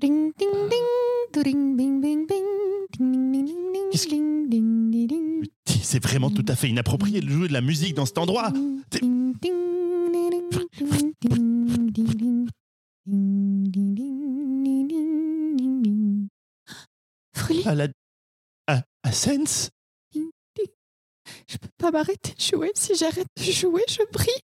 [0.01, 4.91] Ding ding ding, ding ding ding ding, ding ding ding ding ding, Qu'est-ce ding ding
[4.91, 5.49] ding ding.
[5.83, 8.53] c'est vraiment tout à fait inapproprié de jouer de la musique dans cet endroit.
[17.65, 17.89] À la...
[18.69, 19.71] À, à Sens
[21.49, 22.71] je peux pas m'arrêter de jouer.
[22.75, 24.41] Si j'arrête de jouer, je brille.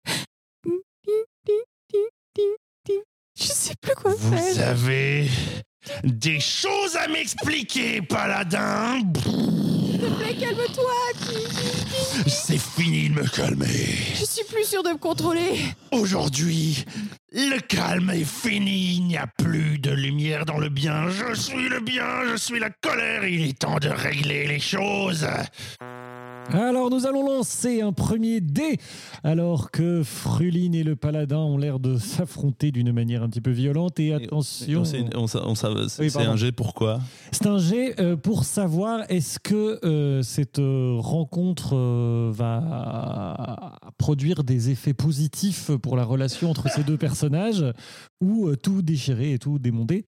[3.38, 4.70] Je sais plus quoi Vous faire.
[4.70, 5.30] avez
[6.04, 10.92] des choses à m'expliquer, paladin S'il te plaît, calme-toi.
[12.28, 13.96] C'est fini de me calmer.
[14.16, 15.60] Je suis plus sûre de me contrôler.
[15.92, 16.84] Aujourd'hui,
[17.32, 18.96] le calme est fini.
[18.98, 21.08] Il n'y a plus de lumière dans le bien.
[21.10, 23.24] Je suis le bien, je suis la colère.
[23.26, 25.26] Il est temps de régler les choses.
[26.52, 28.78] Alors nous allons lancer un premier dé
[29.24, 33.52] alors que Fruline et le paladin ont l'air de s'affronter d'une manière un petit peu
[33.52, 34.84] violente et attention.
[34.84, 35.04] C'est
[36.00, 37.00] Oui, un jet pourquoi
[37.32, 44.70] C'est un jet pour savoir est-ce que euh, cette euh, rencontre euh, va produire des
[44.72, 47.66] effets positifs pour la relation entre ces deux personnages
[48.22, 50.06] ou euh, tout déchirer et tout démonter.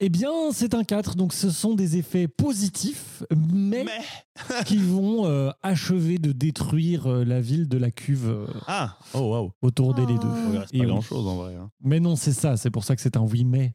[0.00, 4.62] Eh bien, c'est un 4, donc ce sont des effets positifs, mais, Mais.
[4.64, 9.50] qui vont euh, achever de détruire euh, la ville de la cuve euh, Ah, oh
[9.60, 10.22] autour des les Oh.
[10.22, 10.28] deux.
[10.52, 10.86] Il reste pas oui.
[10.86, 11.54] grand chose en vrai.
[11.56, 11.70] hein.
[11.82, 13.74] Mais non, c'est ça, c'est pour ça que c'est un oui, mais.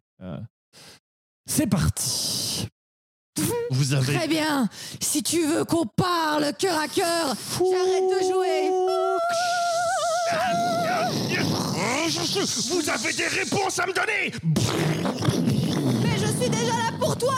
[1.45, 2.67] C'est parti
[3.71, 4.13] Vous avez.
[4.15, 4.69] Très bien.
[5.01, 8.69] Si tu veux qu'on parle cœur à cœur, j'arrête de jouer.
[12.71, 14.31] Vous avez des réponses à me donner
[16.93, 17.33] là pour toi.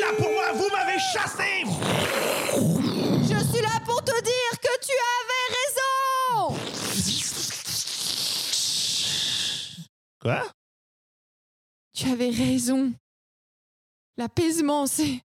[0.00, 1.64] Là pour moi, vous m'avez chassé
[3.22, 6.58] Je suis là pour te dire que tu avais raison.
[10.20, 10.42] Quoi?
[11.94, 12.92] Tu avais raison.
[14.16, 15.20] L'apaisement, c'est.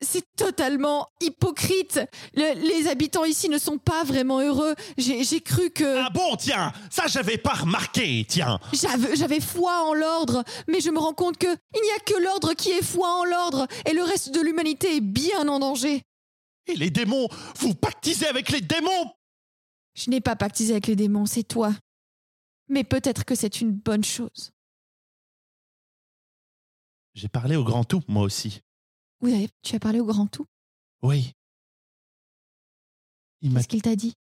[0.00, 2.00] C'est totalement hypocrite.
[2.34, 4.74] Le- les habitants ici ne sont pas vraiment heureux.
[4.96, 6.04] J'ai cru que.
[6.04, 8.60] Ah bon, tiens, ça j'avais pas remarqué, tiens.
[8.72, 12.22] J'avais j'avais foi en l'ordre, mais je me rends compte que il n'y a que
[12.22, 16.02] l'ordre qui est foi en l'ordre, et le reste de l'humanité est bien en danger.
[16.68, 19.10] Et les démons, vous pactisez avec les démons
[19.94, 21.72] Je n'ai pas pactisé avec les démons, c'est toi.
[22.68, 24.52] Mais peut-être que c'est une bonne chose.
[27.14, 28.60] J'ai parlé au grand tout, moi aussi.
[29.20, 30.46] Oui, tu as parlé au grand tout?
[31.02, 31.32] Oui.
[33.42, 34.14] Qu'est-ce qu'il t'a dit?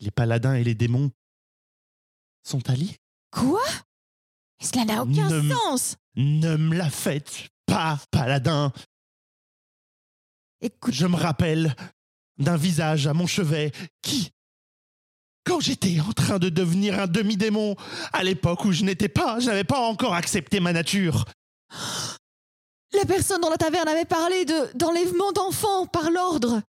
[0.00, 1.10] Les paladins et les démons
[2.42, 2.96] sont alliés.
[3.30, 3.62] Quoi?
[4.60, 5.96] Mais Cela n'a aucun Ne sens?
[6.16, 8.72] Ne me la faites pas, paladin.
[10.60, 11.74] Écoute, Je me rappelle
[12.38, 14.30] d'un visage à mon chevet qui,
[15.44, 17.76] quand j'étais en train de devenir un demi-démon,
[18.12, 21.24] à l'époque où je n'étais pas, je n'avais pas encore accepté ma nature.
[22.98, 26.62] La personne dans la taverne avait parlé de d'enlèvement d'enfants par l'ordre.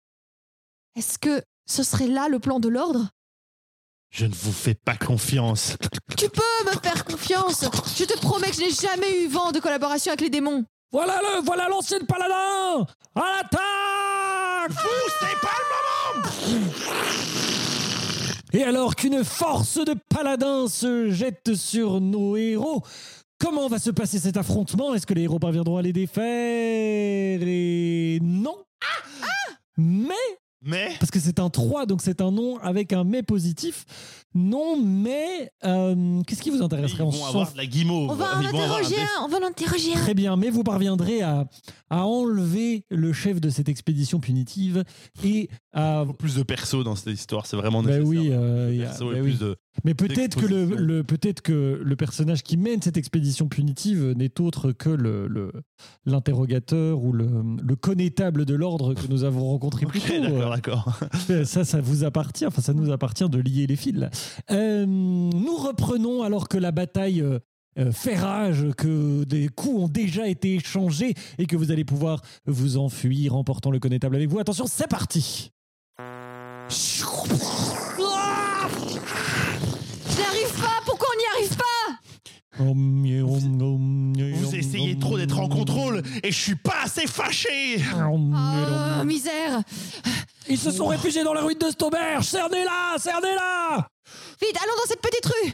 [0.95, 3.09] Est-ce que ce serait là le plan de l'ordre?
[4.11, 5.75] Je ne vous fais pas confiance.
[6.17, 7.65] Tu peux me faire confiance.
[7.95, 10.65] Je te promets que je n'ai jamais eu vent de collaboration avec les démons.
[10.91, 16.65] Voilà le, voilà l'ancien paladin À l'attaque Vous, c'est pas le moment
[18.53, 22.81] Et alors qu'une force de paladins se jette sur nos héros,
[23.39, 24.93] comment va se passer cet affrontement?
[24.93, 28.55] Est-ce que les héros parviendront à les défaire Et non
[29.77, 30.13] Mais,
[30.61, 33.85] Mais parce que c'est un 3, donc c'est un nom avec un mais positif.
[34.35, 38.11] Non, mais euh, qu'est-ce qui vous ils intéresserait vont s'en avoir de la guimauve.
[38.11, 39.23] On va en Ils interroger un.
[39.23, 39.99] On va l'interroger un.
[40.01, 41.45] Très bien, mais vous parviendrez à,
[41.89, 44.83] à enlever le chef de cette expédition punitive
[45.23, 46.05] et à.
[46.19, 48.07] plus de persos dans cette histoire, c'est vraiment Bah nécessaire.
[48.07, 49.29] oui, euh, il y a- Perso bah et oui.
[49.31, 49.55] plus de...
[49.85, 54.71] Mais peut-être que le, peut-être que le personnage qui mène cette expédition punitive n'est autre
[54.71, 55.51] que le,
[56.05, 57.29] l'interrogateur ou le,
[57.61, 60.21] le connétable de l'ordre que nous avons rencontré plus tôt.
[60.21, 60.99] d'accord, d'accord.
[61.29, 62.45] Euh, Ça, ça vous appartient.
[62.45, 64.07] Enfin, ça nous appartient de lier les fils.
[64.51, 67.39] Euh, nous reprenons alors que la bataille euh,
[67.91, 72.77] fait rage, que des coups ont déjà été échangés et que vous allez pouvoir vous
[72.77, 74.39] enfuir en portant le connétable avec vous.
[74.39, 75.51] Attention, c'est parti.
[76.69, 77.03] Je
[80.21, 80.81] n'arrive pas.
[80.85, 86.81] Pourquoi on n'y arrive pas Vous essayez trop d'être en contrôle et je suis pas
[86.83, 88.17] assez fâché Oh,
[89.05, 89.61] misère.
[90.49, 92.25] Ils se sont réfugiés dans la ruine de Stauberge.
[92.25, 93.87] Cernez-la, cernez-la.
[94.41, 95.53] Vite, allons dans cette petite rue.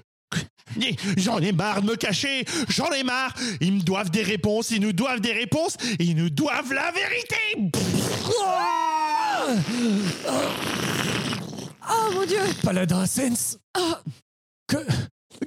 [1.18, 3.34] J'en ai marre de me cacher, j'en ai marre.
[3.62, 7.72] Ils me doivent des réponses, ils nous doivent des réponses, ils nous doivent la vérité.
[11.88, 12.40] Oh mon dieu.
[12.64, 13.58] Paladin Sens.
[13.76, 14.02] Ah.
[14.68, 14.78] Que.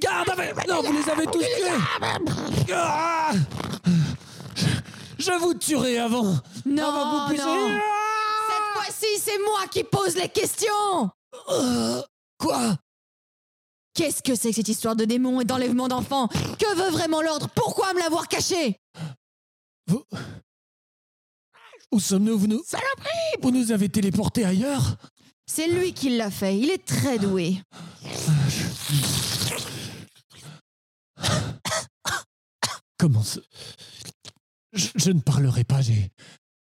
[0.00, 0.66] Garde avec.
[0.68, 2.72] Non, vous les avez tous tués.
[2.72, 3.32] Ah
[5.18, 6.36] Je- vous tuerai avant.
[6.66, 7.68] Non, avant vous non.
[8.48, 11.10] Cette fois-ci, c'est moi qui pose les questions.
[11.50, 12.02] Euh,
[12.38, 12.76] Quoi?
[13.94, 16.28] Qu'est-ce que c'est que cette histoire de démons et d'enlèvement d'enfants?
[16.28, 17.48] Que veut vraiment l'ordre?
[17.54, 18.78] Pourquoi me l'avoir caché?
[19.88, 20.04] Vous.
[21.90, 22.38] Où sommes-nous?
[22.38, 22.62] Vous nous.
[22.64, 24.96] Saloperie Vous nous avez téléportés ailleurs?
[25.46, 26.56] C'est lui qui l'a fait.
[26.58, 27.56] Il est très doué.
[32.98, 33.40] Comment se.
[34.72, 36.10] Je, je ne parlerai pas, j'ai.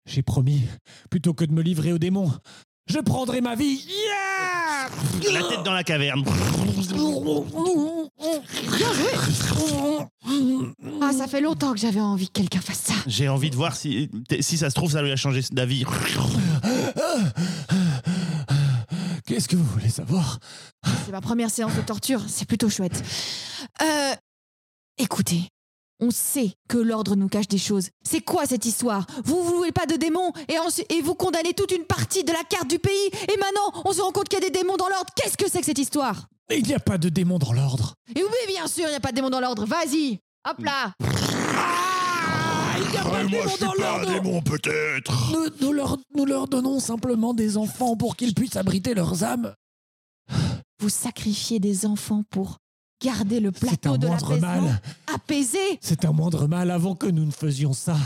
[0.07, 0.63] J'ai promis,
[1.11, 2.33] plutôt que de me livrer aux démons,
[2.89, 3.85] je prendrai ma vie.
[3.89, 4.89] Yeah
[5.33, 6.23] La tête dans la caverne.
[8.77, 9.11] Bien joué
[11.03, 12.95] Ah, ça fait longtemps que j'avais envie que quelqu'un fasse ça.
[13.09, 14.09] J'ai envie de voir si,
[14.41, 15.85] si ça se trouve, ça lui a changé d'avis.
[19.27, 20.39] Qu'est-ce que vous voulez savoir?
[21.05, 23.03] C'est ma première séance de torture, c'est plutôt chouette.
[23.83, 24.15] Euh,
[24.99, 25.49] écoutez,
[26.01, 27.89] on sait que l'ordre nous cache des choses.
[28.03, 29.07] C'est quoi cette histoire?
[29.25, 32.69] Vous ne voulez pas de démons et, vous condamnez toute une partie de la carte
[32.69, 35.13] du pays et maintenant on se rend compte qu'il y a des démons dans l'ordre.
[35.17, 36.29] Qu'est-ce que c'est que cette histoire?
[36.55, 37.95] Il n'y a pas de démons dans l'ordre.
[38.15, 39.67] Et oui, bien sûr, il n'y a pas de démons dans l'ordre.
[39.67, 40.93] Vas-y, hop là.
[42.79, 45.33] Il n'y a pas de démons dans l'ordre démon, peut-être.
[45.33, 49.55] nous, nous leur, nous leur donnons simplement des enfants pour qu'ils puissent abriter leurs âmes.
[50.81, 52.59] Vous sacrifiez des enfants pour
[53.01, 54.83] garder le C'est plateau un de moindre l'apaisement mal.
[55.15, 55.79] apaisé.
[55.81, 57.97] C'est un moindre mal avant que nous ne faisions ça.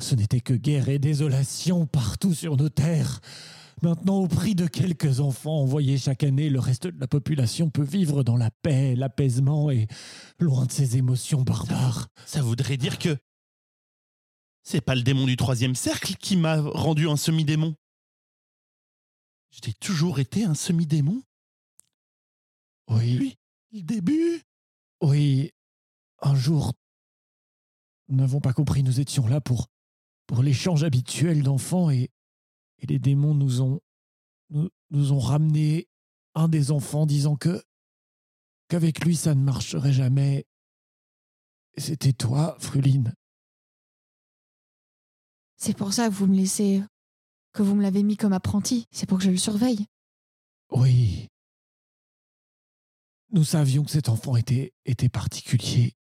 [0.00, 3.20] Ce n'était que guerre et désolation partout sur nos terres.
[3.82, 7.82] Maintenant, au prix de quelques enfants envoyés chaque année, le reste de la population peut
[7.82, 9.88] vivre dans la paix, l'apaisement et
[10.38, 12.06] loin de ces émotions barbares.
[12.26, 13.16] Ça voudrait dire que
[14.62, 17.74] c'est pas le démon du troisième cercle qui m'a rendu un semi-démon.
[19.50, 21.20] J'ai toujours été un semi-démon.
[22.88, 23.36] Oui, Lui,
[23.72, 24.42] le début?
[25.00, 25.50] oui.
[26.24, 26.72] Un jour,
[28.06, 29.66] nous n'avons pas compris, nous étions là pour,
[30.28, 32.10] pour l'échange habituel d'enfants et,
[32.78, 33.80] et les démons nous ont,
[34.50, 35.88] nous, nous ont ramené
[36.36, 37.60] un des enfants disant que
[38.68, 40.46] qu'avec lui ça ne marcherait jamais.
[41.76, 43.14] C'était toi, Fruline.
[45.56, 46.84] C'est pour ça que vous me laissez.
[47.52, 48.86] que vous me l'avez mis comme apprenti.
[48.92, 49.86] C'est pour que je le surveille.
[50.70, 51.28] Oui.
[53.32, 55.94] Nous savions que cet enfant était, était particulier.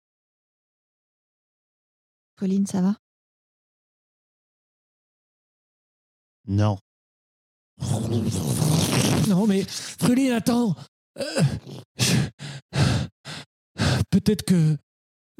[2.37, 2.97] Pauline, ça va?
[6.47, 6.79] Non.
[9.29, 10.75] Non, mais Fruline, attends.
[11.19, 11.43] Euh,
[14.11, 14.77] Peut-être que.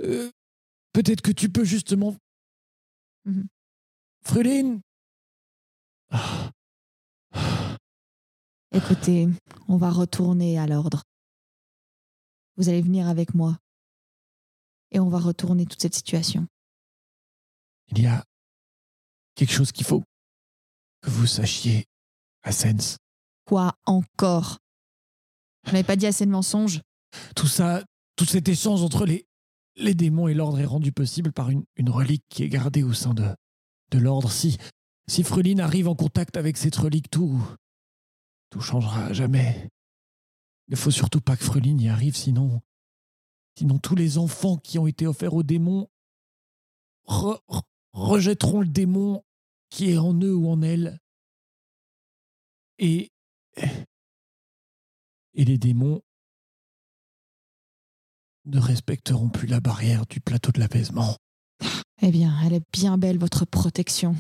[0.01, 0.31] euh,
[0.93, 2.15] Peut-être que tu peux justement.
[4.25, 4.81] Fruline
[8.73, 9.29] Écoutez,
[9.69, 11.03] on va retourner à l'ordre.
[12.59, 13.57] Vous allez venir avec moi.
[14.91, 16.47] Et on va retourner toute cette situation.
[17.91, 18.25] Il y a
[19.37, 20.03] quelque chose qu'il faut
[21.01, 21.87] que vous sachiez,
[22.43, 22.97] Asens.
[23.45, 24.59] Quoi encore?
[25.65, 26.83] Vous n'avez pas dit assez de mensonges?
[27.37, 27.85] Tout ça,
[28.17, 29.27] tout cet échange entre les,
[29.77, 32.93] les démons et l'ordre est rendu possible par une, une relique qui est gardée au
[32.93, 33.35] sein de,
[33.91, 34.33] de l'ordre.
[34.33, 34.59] Si,
[35.07, 37.41] si Fruline arrive en contact avec cette relique, tout,
[38.51, 39.69] tout changera à jamais.
[40.69, 42.61] Il ne faut surtout pas que Fruline y arrive, sinon,
[43.57, 45.89] sinon tous les enfants qui ont été offerts aux démons
[47.07, 49.25] re- re- rejetteront le démon
[49.71, 50.99] qui est en eux ou en elle.
[52.79, 53.11] Et,
[53.57, 56.03] et les démons
[58.45, 61.17] ne respecteront plus la barrière du plateau de l'apaisement.
[62.03, 64.15] Eh bien, elle est bien belle, votre protection.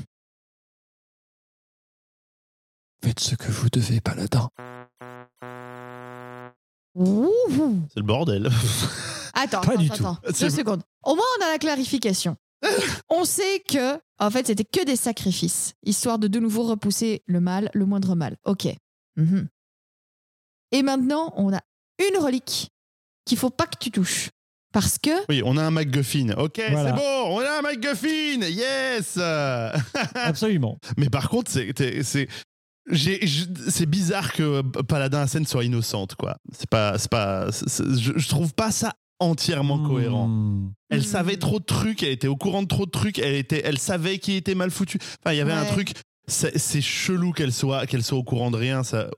[3.03, 4.49] Faites ce que vous devez, paladin.
[6.99, 8.51] C'est le bordel.
[9.35, 10.15] Attends, Pas attends, du attends.
[10.17, 10.33] tout.
[10.41, 10.83] Deux secondes.
[11.05, 12.37] Au moins, on a la clarification.
[13.09, 17.41] on sait que, en fait, c'était que des sacrifices, histoire de de nouveau repousser le
[17.41, 18.37] mal, le moindre mal.
[18.45, 18.67] Ok.
[19.17, 19.49] Mhm.
[20.73, 21.61] Et maintenant, on a
[22.11, 22.69] une relique
[23.25, 24.31] qu'il faut pas que tu touches.
[24.73, 26.35] Parce que Oui, on a un MacGuffin.
[26.37, 26.91] Ok, Voilà.
[26.91, 28.43] c'est bon, on a un MacGuffin.
[28.43, 29.17] Yes.
[30.15, 30.79] Absolument.
[30.99, 32.29] Mais par contre, c'est
[32.93, 36.37] c'est bizarre que Paladin Asen soit innocente, quoi.
[36.53, 40.29] C'est pas c'est pas c'est- c'est- je, je trouve pas ça entièrement cohérent.
[40.29, 40.73] Hmm.
[40.91, 41.05] Elle Hmm.
[41.05, 43.79] savait trop de trucs, elle était au courant de trop de trucs, elle était elle
[43.79, 44.99] savait qu'il était mal foutu.
[45.25, 45.93] Enfin, il y avait un truc
[46.27, 49.09] c'est c'est chelou qu'elle soit qu'elle soit au courant de rien, ça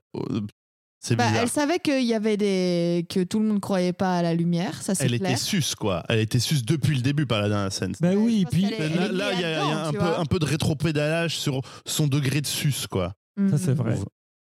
[1.03, 1.41] c'est bah, bizarre.
[1.43, 4.81] elle savait qu'il y avait des que tout le monde croyait pas à la lumière,
[4.83, 5.31] ça c'est Elle clair.
[5.31, 6.03] était sus, quoi.
[6.09, 7.93] Elle était sus depuis le début, Paladin Asen.
[7.99, 8.61] Bah Ouais, oui, je et pense puis
[9.17, 12.45] Là, il y a, y un, peu, un peu de rétropédalage sur son degré de
[12.47, 13.13] sus, quoi.
[13.49, 13.95] Ça c'est vrai.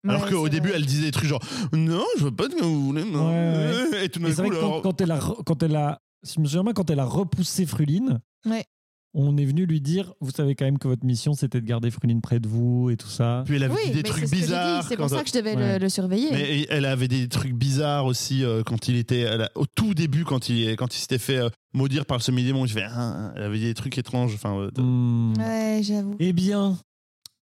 [0.07, 0.79] Alors Ouais, qu'au début, vrai.
[0.79, 1.43] elle disait des trucs genre
[1.73, 3.05] Non, je veux pas de que vous voulez.
[3.05, 3.29] non.
[3.31, 6.35] Ouais, Et tout d'un c'est coup, vrai que quand, elle a, quand elle a, si
[6.37, 8.65] je me souviens bien, quand elle a repoussé Fruline, Ouais.
[9.13, 11.91] on est venu lui dire, vous savez quand même que votre mission c'était de garder
[11.91, 13.43] Fruline près de vous et tout ça.
[13.45, 14.85] Puis elle avait Oui, dit des mais trucs c'est ce bizarres.
[14.89, 15.73] C'est pour ça que je devais Ouais.
[15.79, 16.29] le, le surveiller.
[16.31, 19.95] Mais elle avait des trucs bizarres aussi euh, quand il était elle a- au tout
[19.95, 22.67] début quand il quand il s'était fait euh, maudire par le semi-démon.
[22.67, 24.33] Je fais, ah, ah, elle avait dit des trucs étranges.
[24.35, 25.35] Enfin, euh, Hmm.
[25.39, 26.15] Ouais, j'avoue.
[26.21, 26.79] Eh bien,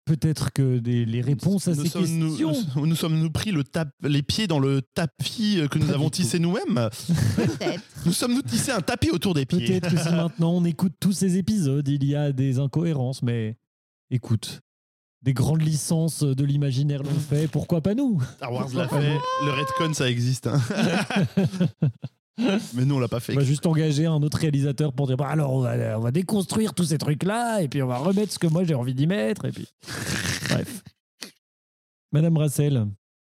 [0.09, 2.53] peut-être que des- les réponses à nous ces sommes, questions.
[2.75, 5.93] nous, nous sommes nous pris le tap, les pieds dans le tapis que nous Pas
[5.93, 6.89] avons tissé nous-mêmes.
[7.35, 7.83] Peut-être.
[8.05, 9.59] Nous sommes nous tissé un tapis autour des pieds.
[9.79, 13.57] Peut-être que si maintenant on écoute tous ces épisodes, il y a des incohérences, mais
[14.09, 14.61] écoute,
[15.21, 18.19] des grandes licences de l'imaginaire l'ont fait, pourquoi pas nous?
[18.37, 19.13] Star Wars l'a fait,
[19.45, 20.47] le Redcon ça existe.
[20.47, 20.59] hein.
[22.73, 23.33] Mais nous on l'a pas fait.
[23.33, 26.11] On va juste engager un autre réalisateur pour dire bon, alors on va, on va
[26.11, 29.07] déconstruire tous ces trucs-là et puis on va remettre ce que moi j'ai envie d'y
[29.07, 29.45] mettre.
[29.45, 29.67] Et puis...
[30.49, 30.83] Bref.
[32.11, 32.87] Madame Rassel,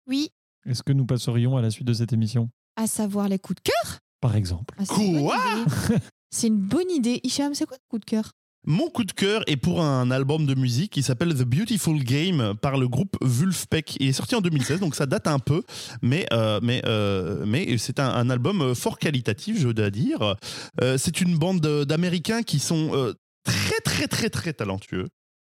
[0.08, 0.30] Oui,
[0.66, 2.50] est-ce que nous passerions à la suite de cette émission?
[2.76, 4.00] À savoir les coups de cœur?
[4.22, 4.76] Par exemple.
[4.78, 5.38] Ah, c'est une bonne Quoi?
[5.38, 5.96] idée.
[6.32, 7.20] C'est une bonne idée.
[7.24, 8.32] Hicham, c'est quoi le coup de cœur?
[8.70, 12.54] Mon coup de cœur est pour un album de musique qui s'appelle The Beautiful Game
[12.62, 13.98] par le groupe Vulfpeck.
[14.00, 15.64] Il est sorti en 2016, donc ça date un peu,
[16.04, 20.36] mais, euh, mais, euh, mais c'est un, album fort qualitatif, je dois dire.
[20.82, 23.14] Euh, c'est une bande de- d'Américains qui sont euh,
[23.44, 25.08] très, très, très, très talentueux.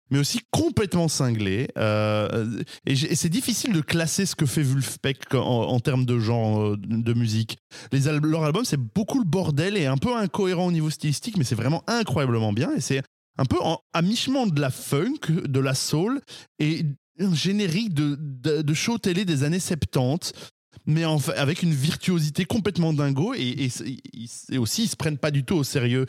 [0.09, 1.67] Mais aussi complètement cinglés.
[1.77, 6.61] Euh, et c'est difficile de classer ce que fait Vulfpeck en, en termes de genre
[6.61, 7.57] euh, de musique.
[7.91, 11.37] Les al- leur album, c'est beaucoup le bordel et un peu incohérent au niveau stylistique,
[11.37, 12.73] mais c'est vraiment incroyablement bien.
[12.75, 13.01] Et c'est
[13.37, 16.21] un peu en- à mi-chemin de la funk, de la soul
[16.59, 16.85] et
[17.19, 18.15] un générique de,
[18.61, 20.33] de, show télé des années 70
[20.85, 21.03] mais
[21.35, 23.69] avec une virtuosité complètement dingo et,
[24.51, 26.05] et aussi ils se prennent pas du tout au sérieux.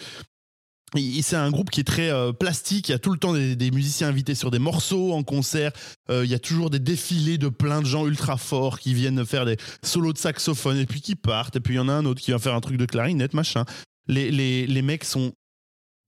[0.95, 2.89] C'est un groupe qui est très euh, plastique.
[2.89, 5.72] Il y a tout le temps des, musiciens invités sur des morceaux en concert.
[6.11, 9.24] Euh, il y a toujours des défilés de plein de gens ultra forts qui viennent
[9.26, 11.57] faire des solos de saxophone et puis qui partent.
[11.57, 13.34] Et puis il y en a un autre qui va faire un truc de clarinette,
[13.34, 13.64] machin.
[14.07, 15.32] Les, les, les mecs sont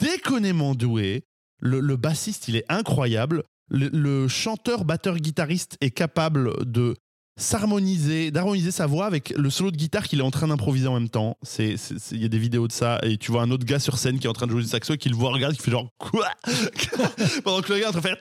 [0.01, 1.25] déconnément doués.
[1.59, 3.45] Le, le bassiste, il est incroyable.
[3.69, 6.97] Le, le chanteur, batteur, guitariste est capable de
[7.37, 10.95] s'harmoniser, d'harmoniser sa voix avec le solo de guitare qu'il est en train d'improviser en
[10.95, 11.37] même temps.
[11.43, 11.77] C'est,
[12.13, 14.19] il y a des vidéos de ça et tu vois un autre gars sur scène
[14.19, 15.71] qui est en train de jouer du saxo et qui le voit regarde, qui fait
[15.71, 16.29] genre quoi?
[17.45, 18.17] Pendant que le gars est en train de faire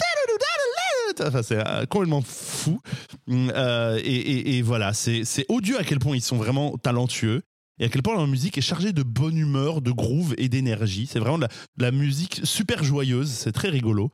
[1.21, 2.79] Enfin, c'est complètement fou.
[3.27, 7.41] Et, voilà, c'est, odieux à quel point ils sont vraiment talentueux
[7.79, 11.07] et à quel point leur musique est chargée de bonne humeur, de groove et d'énergie.
[11.07, 11.47] C'est vraiment de
[11.77, 14.11] la musique super joyeuse, c'est très rigolo.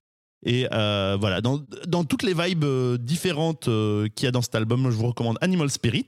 [0.48, 4.42] Et euh, voilà, dans, dans toutes les vibes euh, différentes euh, qu'il y a dans
[4.44, 6.06] cet album, je vous recommande Animal Spirit,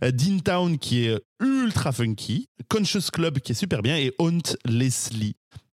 [0.00, 5.34] Dean Town qui est ultra funky, Conscious Club qui est super bien et Haunt Leslie.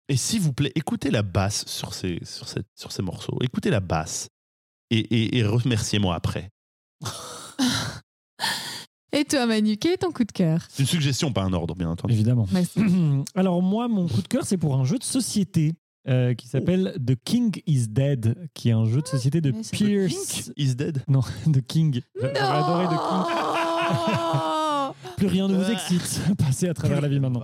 [0.10, 3.38] Et s'il vous plaît, écoutez la basse sur ces, sur cette- sur ces morceaux.
[3.42, 4.30] Écoutez la basse
[4.90, 6.50] et, et- et remerciez-moi après.
[9.14, 10.66] Et toi, Manu, quel est ton coup de cœur?
[10.70, 12.14] C'est une suggestion, pas un ordre, bien entendu.
[12.14, 12.48] Évidemment.
[12.52, 12.80] Merci.
[13.36, 15.74] Alors moi, mon coup de cœur, c'est pour un jeu de société
[16.10, 19.64] euh, qui s'appelle The King is Dead, qui est un jeu de société de mais
[19.64, 20.52] c'est- Pierce.
[20.58, 21.04] Is dead.
[21.08, 22.02] Non, The King.
[22.16, 23.36] J'aurais adoré The King.
[24.18, 26.22] Non Plus rien ne vous excite.
[26.38, 27.44] Passez à travers la vie maintenant.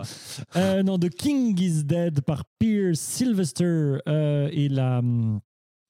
[0.55, 3.97] Euh, non, The King is Dead par Pierce Sylvester.
[4.07, 5.01] euh, et la.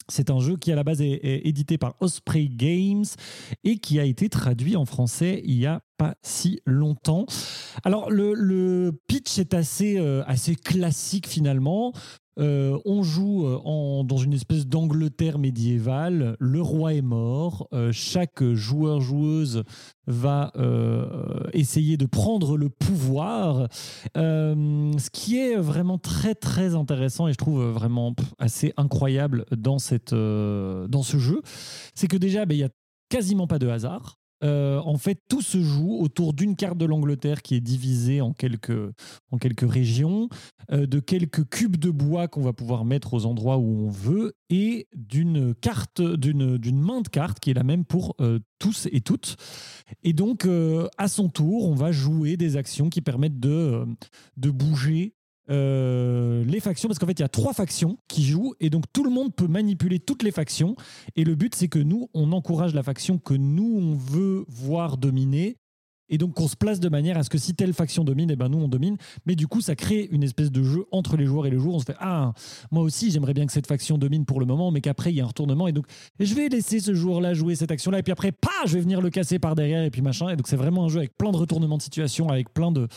[0.10, 3.06] C'est un jeu qui à la base est, est édité par Osprey Games
[3.64, 7.26] et qui a été traduit en français il y a pas si longtemps.
[7.86, 11.94] Alors le, le pitch est assez, euh, assez classique finalement.
[12.40, 16.36] Euh, on joue euh, dans une espèce d'Angleterre médiévale.
[16.40, 17.68] Le roi est mort.
[17.74, 19.64] Euh, chaque joueur-joueuse
[20.08, 20.52] va
[21.54, 23.68] essayer de prendre le pouvoir.
[24.16, 30.14] Ce qui est vraiment très très intéressant et je trouve vraiment assez incroyable dans, cette,
[30.14, 31.42] dans ce jeu,
[31.96, 32.70] c'est que déjà, ben, il y a
[33.10, 34.18] quasiment pas de hasard.
[34.44, 38.34] Euh, en fait, tout se joue autour d'une carte de l'Angleterre qui est divisée en
[38.34, 38.92] quelques,
[39.32, 40.30] en quelques régions,
[40.72, 44.34] euh, de quelques cubes de bois qu'on va pouvoir mettre aux endroits où on veut,
[44.50, 49.02] et d'une carte, d'une, main de carte qui est la même pour euh, tous et
[49.02, 49.36] toutes.
[50.04, 50.48] Et donc,
[50.98, 53.86] à son tour, on va jouer des actions qui permettent de,
[54.38, 55.14] de bouger
[55.50, 58.86] euh, les factions, parce qu'en fait, il y a trois factions qui jouent, et donc
[58.94, 60.76] tout le monde peut manipuler toutes les factions.
[61.16, 64.98] Et le but, c'est que nous, on encourage la faction que nous, on veut voir
[64.98, 65.58] dominer.
[66.10, 68.36] Et donc qu'on se place de manière à ce que si telle faction domine, et
[68.36, 68.98] ben nous on domine.
[69.26, 71.76] Mais du coup, ça crée une espèce de jeu entre les joueurs et les joueurs.
[71.76, 72.34] On se fait ah
[72.72, 75.22] moi aussi j'aimerais bien que cette faction domine pour le moment, mais qu'après il y
[75.22, 75.86] a un retournement et donc
[76.20, 79.02] je vais laisser ce joueur-là jouer cette action-là et puis après pas je vais venir
[79.02, 80.30] le casser par derrière et puis machin.
[80.30, 82.88] Et donc c'est vraiment un jeu avec plein de retournements de situation, avec plein de-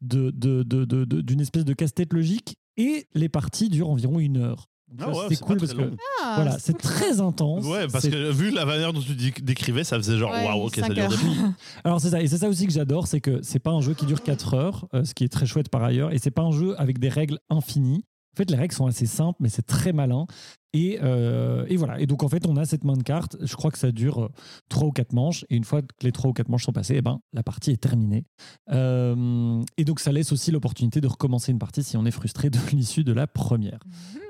[0.00, 2.56] d'une espèce de casse-tête logique.
[2.76, 4.68] Et les parties durent environ une heure.
[5.00, 5.90] Ah ouais, c'est cool parce que.
[6.22, 7.64] Ah, voilà, c'est très intense.
[7.64, 10.66] Ouais, parce que vu la manière dont tu dé- décrivais, ça faisait genre Ouais, waouh,
[10.66, 11.16] ok, ça dure des.
[11.84, 13.94] Alors c'est ça, et c'est ça aussi que j'adore, c'est que c'est pas un jeu
[13.94, 16.42] qui dure 4 heures, euh, ce qui est très chouette par ailleurs, et c'est pas
[16.42, 18.04] un jeu avec des règles infinies.
[18.34, 20.26] En fait, les règles sont assez simples, mais c'est très malin.
[20.74, 22.00] Et, euh, et voilà.
[22.00, 23.36] Et donc, en fait, on a cette main de cartes.
[23.42, 24.30] Je crois que ça dure
[24.70, 25.44] 3 ou 4 manches.
[25.50, 27.72] Et une fois que les 3 ou 4 manches sont passées, eh ben, la partie
[27.72, 28.24] est terminée.
[28.70, 32.48] Euh, et donc, ça laisse aussi l'opportunité de recommencer une partie si on est frustré
[32.48, 33.80] de l'issue de la première.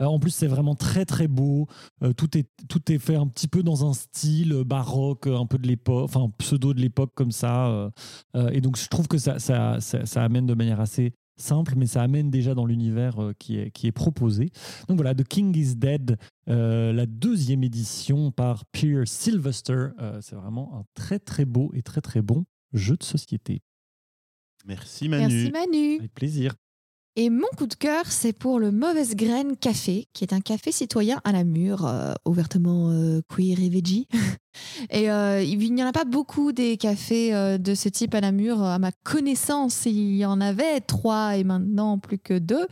[0.01, 1.69] Euh, en plus, c'est vraiment très, très beau.
[2.03, 5.59] Euh, tout, est, tout est fait un petit peu dans un style baroque, un peu
[5.59, 7.69] de l'époque, enfin, pseudo de l'époque comme ça.
[7.69, 7.91] euh,
[8.35, 11.13] euh, et donc, je trouve que ça, ça, ça, ça amène de manière assez
[11.43, 14.51] simple, mais ça amène déjà dans l'univers euh, qui, est, qui est proposé.
[14.89, 16.17] Donc voilà, The King is Dead,
[16.49, 19.89] euh, la deuxième édition par Pierre Sylvester.
[20.01, 23.61] Euh, c'est vraiment un très très beau et très très bon jeu de société.
[24.67, 25.27] Merci Manu.
[25.27, 25.99] Merci Manu.
[25.99, 26.55] Avec plaisir.
[27.15, 30.73] Et mon coup de cœur, c'est pour le Mauvaise Graine Café, qui est un café
[30.73, 34.09] citoyen à la mûre, euh, ouvertement euh, queer et veggie.
[34.91, 38.33] et euh, il n'y en a pas beaucoup des cafés de ce type à la
[38.33, 38.63] mûre.
[38.63, 42.67] À ma connaissance, il y en avait trois et maintenant plus que deux.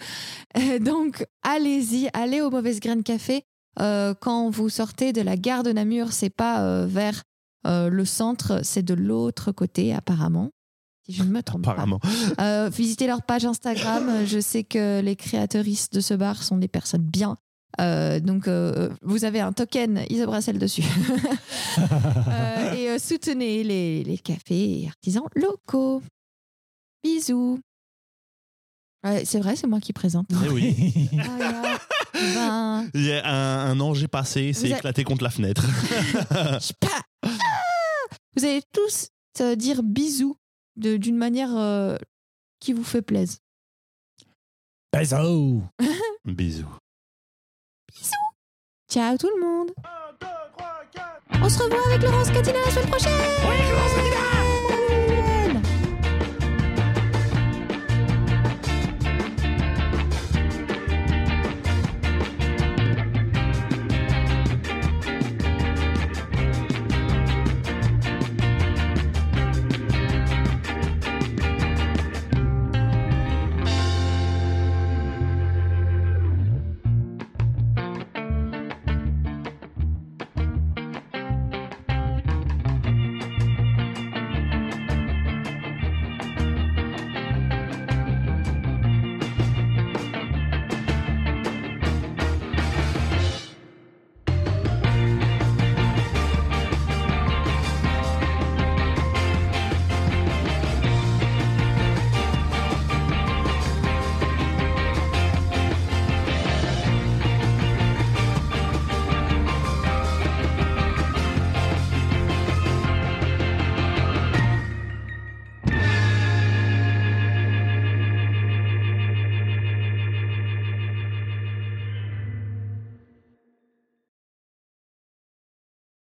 [0.80, 3.42] Donc, allez-y, allez au Mauvaise Graine Café.
[3.76, 7.22] Quand vous sortez de la gare de Namur, c'est pas vers
[7.64, 10.50] le centre, c'est de l'autre côté apparemment.
[11.10, 11.76] Si je ne me trompe pas.
[12.40, 14.24] Euh, visitez leur page Instagram.
[14.26, 17.36] Je sais que les créateuristes de ce bar sont des personnes bien.
[17.80, 20.84] Euh, donc, euh, vous avez un token Isobracel dessus.
[22.28, 26.02] Euh, et soutenez les, les cafés et artisans locaux.
[27.04, 27.60] Bisous.
[29.04, 30.26] Ouais, c'est vrai, c'est moi qui présente.
[30.44, 31.08] Eh oui.
[31.20, 31.78] Ah.
[32.12, 35.64] Ben, Il y a un, un ange est passé, s'est a- éclaté contre la fenêtre.
[36.30, 36.58] Ah
[38.36, 39.08] vous allez tous
[39.56, 40.36] dire bisous
[40.80, 41.96] d'une manière euh,
[42.60, 43.38] qui vous fait plaisir.
[46.24, 46.74] Bisous
[47.88, 48.14] Bisous.
[48.90, 49.70] Ciao tout le monde.
[51.42, 53.12] On se revoit avec Laurence Catina la semaine prochaine.
[53.48, 54.39] Oui, Laurence Catina